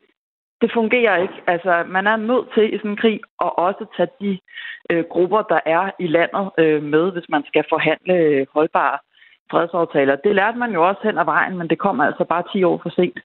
[0.62, 1.34] det fungerer ikke.
[1.46, 4.38] Altså, man er nødt til i sådan en krig at også tage de
[4.90, 8.98] øh, grupper, der er i landet øh, med, hvis man skal forhandle øh, holdbare
[9.52, 10.16] fredsaftaler.
[10.24, 12.78] Det lærte man jo også hen ad vejen, men det kom altså bare 10 år
[12.82, 13.18] for sent.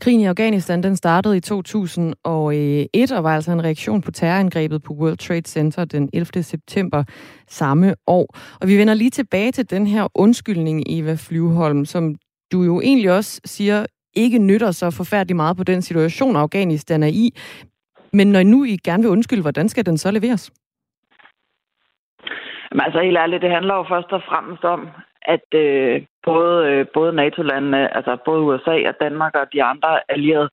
[0.00, 4.92] Krigen i Afghanistan den startede i 2001 og var altså en reaktion på terrorangrebet på
[4.92, 6.42] World Trade Center den 11.
[6.42, 7.04] september
[7.48, 8.26] samme år.
[8.60, 12.14] Og vi vender lige tilbage til den her undskyldning, Eva Flyvholm, som
[12.52, 13.86] du jo egentlig også siger
[14.16, 17.30] ikke nytter så forfærdeligt meget på den situation, Afghanistan er i.
[18.12, 20.52] Men når nu I gerne vil undskylde, hvordan skal den så leveres?
[22.72, 24.80] Men altså helt ærligt, det handler jo først og fremmest om,
[25.24, 30.50] at øh, både, øh, både NATO-landene, altså både USA og Danmark og de andre allierede,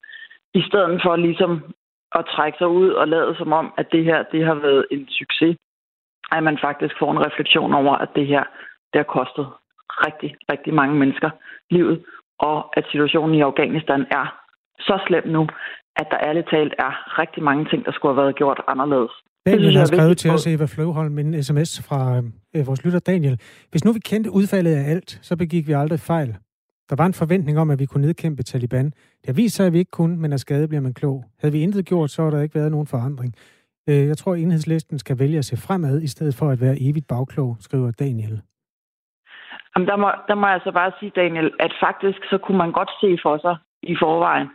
[0.54, 1.74] i stedet for ligesom
[2.16, 5.08] at trække sig ud og lade som om, at det her det har været en
[5.10, 5.58] succes,
[6.32, 8.44] at man faktisk får en refleksion over, at det her
[8.94, 9.48] det har kostet
[10.06, 11.30] rigtig, rigtig mange mennesker
[11.70, 12.06] livet,
[12.40, 14.42] og at situationen i Afghanistan er
[14.80, 15.48] så slem nu,
[15.96, 19.12] at der ærligt talt er rigtig mange ting, der skulle have været gjort anderledes.
[19.46, 22.22] Daniel har skrevet til os, Eva Fløvholm, en sms fra
[22.56, 23.40] øh, vores lytter Daniel.
[23.72, 26.38] Hvis nu vi kendte udfaldet af alt, så begik vi aldrig fejl.
[26.90, 28.86] Der var en forventning om, at vi kunne nedkæmpe Taliban.
[28.86, 31.26] Det har vist sig, at vi ikke kunne, men af skade bliver man klog.
[31.40, 33.36] Havde vi intet gjort, så har der ikke været nogen forandring.
[33.90, 36.76] Øh, jeg tror, at enhedslisten skal vælge at se fremad, i stedet for at være
[36.82, 38.42] evigt bagklog, skriver Daniel.
[39.76, 42.72] Jamen, der, må, der må jeg altså bare sige, Daniel, at faktisk så kunne man
[42.72, 44.48] godt se for sig i forvejen,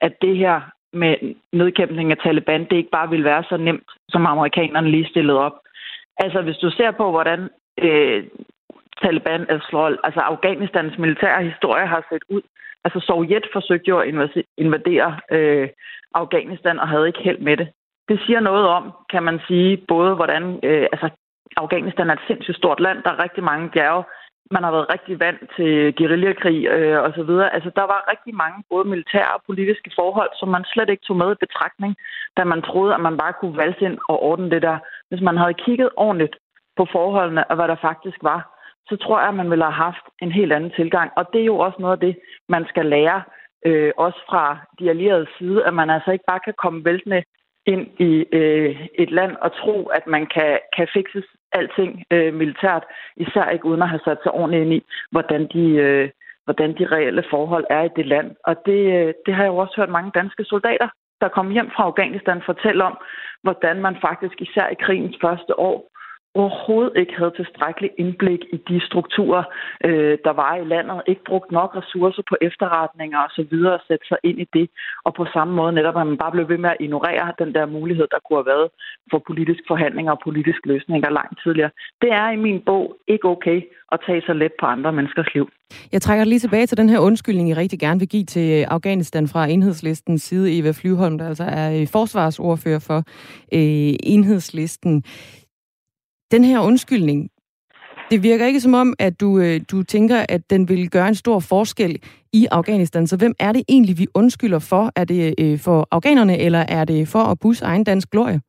[0.00, 4.26] at det her med nedkæmpning af Taliban, det ikke bare ville være så nemt, som
[4.26, 5.56] amerikanerne lige stillede op.
[6.16, 7.48] Altså, hvis du ser på, hvordan
[7.82, 8.24] øh,
[9.02, 12.42] Taliban, altså, altså Afghanistans militære historie har set ud.
[12.84, 14.08] Altså, Sovjet forsøgte jo at
[14.58, 15.68] invadere øh,
[16.14, 17.68] Afghanistan og havde ikke held med det.
[18.08, 20.60] Det siger noget om, kan man sige, både hvordan...
[20.62, 21.08] Øh, altså,
[21.56, 23.02] Afghanistan er et sindssygt stort land.
[23.02, 24.04] Der er rigtig mange bjerge
[24.50, 27.54] man har været rigtig vant til guerillakrig øh, og så videre.
[27.54, 31.16] Altså, der var rigtig mange både militære og politiske forhold, som man slet ikke tog
[31.16, 31.96] med i betragtning,
[32.36, 34.78] da man troede, at man bare kunne valse ind og ordne det der.
[35.08, 36.36] Hvis man havde kigget ordentligt
[36.76, 38.40] på forholdene og hvad der faktisk var,
[38.88, 41.10] så tror jeg, at man ville have haft en helt anden tilgang.
[41.16, 42.18] Og det er jo også noget af det,
[42.48, 43.22] man skal lære,
[43.66, 47.22] øh, også fra de allierede side, at man altså ikke bare kan komme væltende
[47.66, 52.84] ind i øh, et land og tro, at man kan, kan fikse alting øh, militært,
[53.16, 56.10] især ikke uden at have sat sig ordentligt ind i, hvordan de, øh,
[56.44, 58.30] hvordan de reelle forhold er i det land.
[58.44, 60.88] Og det, øh, det har jeg jo også hørt mange danske soldater,
[61.20, 62.96] der kom hjem fra Afghanistan, fortælle om,
[63.42, 65.93] hvordan man faktisk især i krigens første år
[66.40, 69.44] overhovedet ikke havde tilstrækkelig indblik i de strukturer,
[69.84, 73.84] øh, der var i landet, ikke brugt nok ressourcer på efterretninger og så videre og
[73.88, 74.66] sætte sig ind i det,
[75.06, 77.66] og på samme måde netop, at man bare blev ved med at ignorere den der
[77.66, 78.68] mulighed, der kunne have været
[79.10, 81.70] for politisk forhandling og politisk løsninger langt tidligere.
[82.02, 83.58] Det er i min bog ikke okay
[83.92, 85.48] at tage så let på andre menneskers liv.
[85.92, 89.28] Jeg trækker lige tilbage til den her undskyldning, I rigtig gerne vil give til Afghanistan
[89.28, 92.98] fra enhedslistens side, Eva Flyvholm, der altså er forsvarsordfører for
[93.58, 95.04] øh, enhedslisten
[96.34, 97.30] den her undskyldning,
[98.10, 101.14] det virker ikke som om, at du, øh, du tænker, at den vil gøre en
[101.24, 101.92] stor forskel
[102.32, 103.06] i Afghanistan.
[103.06, 104.82] Så hvem er det egentlig, vi undskylder for?
[104.96, 108.40] Er det øh, for afghanerne, eller er det for at busse egen dansk glorie?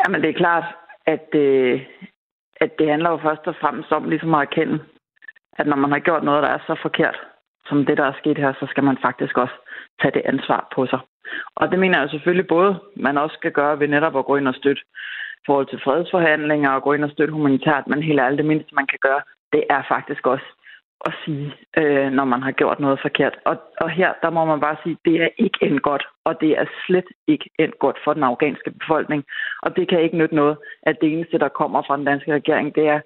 [0.00, 0.64] Jamen, det er klart,
[1.06, 1.80] at, øh,
[2.60, 4.78] at det handler jo først og fremmest om ligesom at erkende,
[5.58, 7.16] at når man har gjort noget, der er så forkert,
[7.66, 9.56] som det, der er sket her, så skal man faktisk også
[10.00, 11.00] tage det ansvar på sig.
[11.56, 14.48] Og det mener jeg selvfølgelig både, man også skal gøre ved netop at gå ind
[14.48, 14.82] og støtte
[15.46, 18.86] forhold til fredsforhandlinger og gå ind og støtte humanitært, men helt ærligt, det mindste man
[18.86, 19.22] kan gøre,
[19.52, 20.48] det er faktisk også
[21.06, 23.36] at sige, øh, når man har gjort noget forkert.
[23.44, 26.50] Og, og her, der må man bare sige, det er ikke end godt, og det
[26.50, 29.24] er slet ikke end godt for den afghanske befolkning.
[29.62, 32.74] Og det kan ikke nytte noget, at det eneste, der kommer fra den danske regering,
[32.74, 33.00] det er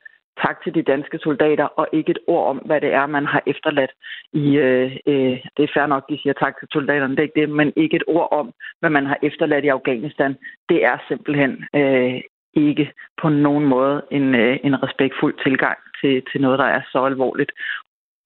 [0.44, 3.42] tak til de danske soldater, og ikke et ord om, hvad det er, man har
[3.46, 3.92] efterladt
[4.32, 4.44] i...
[4.56, 7.50] Øh, øh, det er fair nok, de siger tak til soldaterne, det er ikke det,
[7.50, 10.36] men ikke et ord om, hvad man har efterladt i Afghanistan.
[10.68, 12.20] Det er simpelthen øh,
[12.54, 17.04] ikke på nogen måde en, øh, en respektfuld tilgang til, til noget, der er så
[17.04, 17.52] alvorligt,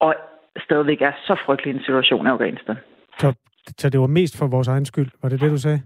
[0.01, 0.15] og
[0.65, 2.77] stadigvæk er så frygtelig en situation i Afghanistan.
[3.19, 3.35] Så,
[3.79, 5.81] så det var mest for vores egen skyld, var det det, du sagde?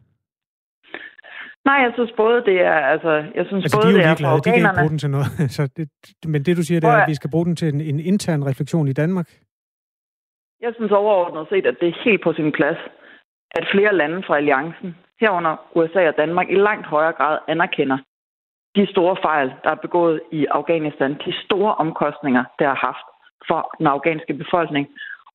[1.65, 4.37] Nej, jeg synes både det er, altså, jeg synes altså, både de det er for.
[4.37, 5.29] De kan ikke bruge den til noget.
[5.57, 5.89] så det,
[6.27, 8.47] men det, du siger, det er, at vi skal bruge den til en, en intern
[8.51, 9.29] refleksion i Danmark?
[10.61, 12.81] Jeg synes overordnet set, at det er helt på sin plads,
[13.51, 17.99] at flere lande fra alliancen, herunder USA og Danmark, i langt højere grad anerkender
[18.77, 23.07] de store fejl, der er begået i Afghanistan, de store omkostninger, det har haft
[23.49, 24.87] for den afghanske befolkning.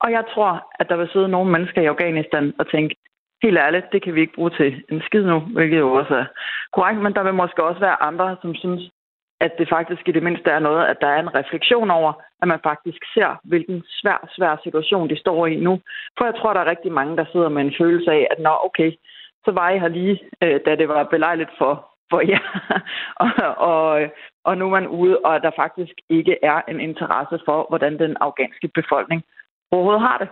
[0.03, 2.95] Og jeg tror, at der vil sidde nogle mennesker i Afghanistan og tænke,
[3.43, 6.25] helt ærligt, det kan vi ikke bruge til en skid nu, hvilket jo også er
[6.73, 8.91] korrekt, men der vil måske også være andre, som synes,
[9.41, 12.47] at det faktisk i det mindste er noget, at der er en refleksion over, at
[12.47, 15.81] man faktisk ser, hvilken svær, svær situation de står i nu.
[16.17, 18.53] For jeg tror, der er rigtig mange, der sidder med en følelse af, at nå,
[18.63, 18.91] okay,
[19.45, 21.73] så var I her lige, øh, da det var belejligt for,
[22.09, 22.45] for jer,
[23.23, 24.09] og, og,
[24.43, 27.99] og nu er man ude, og at der faktisk ikke er en interesse for, hvordan
[27.99, 29.23] den afghanske befolkning
[29.71, 30.29] overhovedet har det.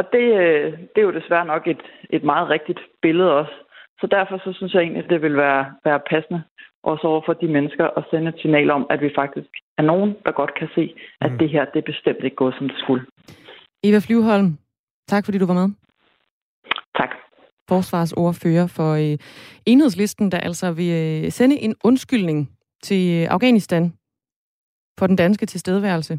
[0.00, 3.54] Og det, øh, det er jo desværre nok et, et meget rigtigt billede også.
[4.00, 6.42] Så derfor så synes jeg egentlig, at det vil være, være passende
[6.82, 10.10] også over for de mennesker at sende et signal om, at vi faktisk er nogen,
[10.24, 11.38] der godt kan se, at mm.
[11.38, 13.02] det her det er bestemt ikke gået som det skulle.
[13.84, 14.58] Eva Flyvholm,
[15.08, 15.68] tak fordi du var med.
[16.96, 17.10] Tak.
[17.68, 19.18] forsvarsordfører for øh,
[19.66, 20.92] enhedslisten, der altså vil
[21.24, 22.50] øh, sende en undskyldning
[22.82, 23.92] til Afghanistan
[24.98, 26.18] for den danske tilstedeværelse,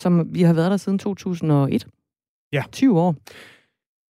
[0.00, 1.86] som vi har været der siden 2001.
[2.54, 2.62] Ja.
[2.72, 3.16] 20 år.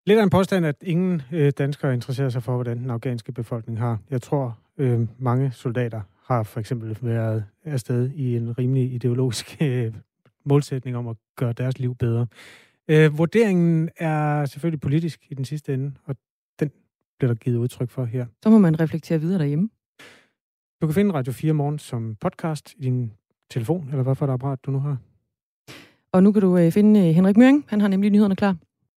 [0.06, 3.78] Lidt af en påstand, at ingen øh, danskere interesserer sig for, hvordan den afghanske befolkning
[3.78, 3.98] har.
[4.10, 9.94] Jeg tror, øh, mange soldater har for eksempel været afsted i en rimelig ideologisk øh,
[10.44, 12.26] målsætning om at gøre deres liv bedre.
[12.88, 16.16] Øh, vurderingen er selvfølgelig politisk i den sidste ende, og
[16.60, 16.70] den
[17.18, 18.26] bliver der givet udtryk for her.
[18.42, 19.68] Så må man reflektere videre derhjemme.
[20.80, 23.12] Du kan finde Radio 4 Morgen som podcast i din
[23.50, 24.98] telefon, eller hvad for et apparat du nu har.
[26.14, 27.64] Og nu kan du øh, finde øh, Henrik Møring.
[27.68, 28.56] Han har nemlig nyhederne klar.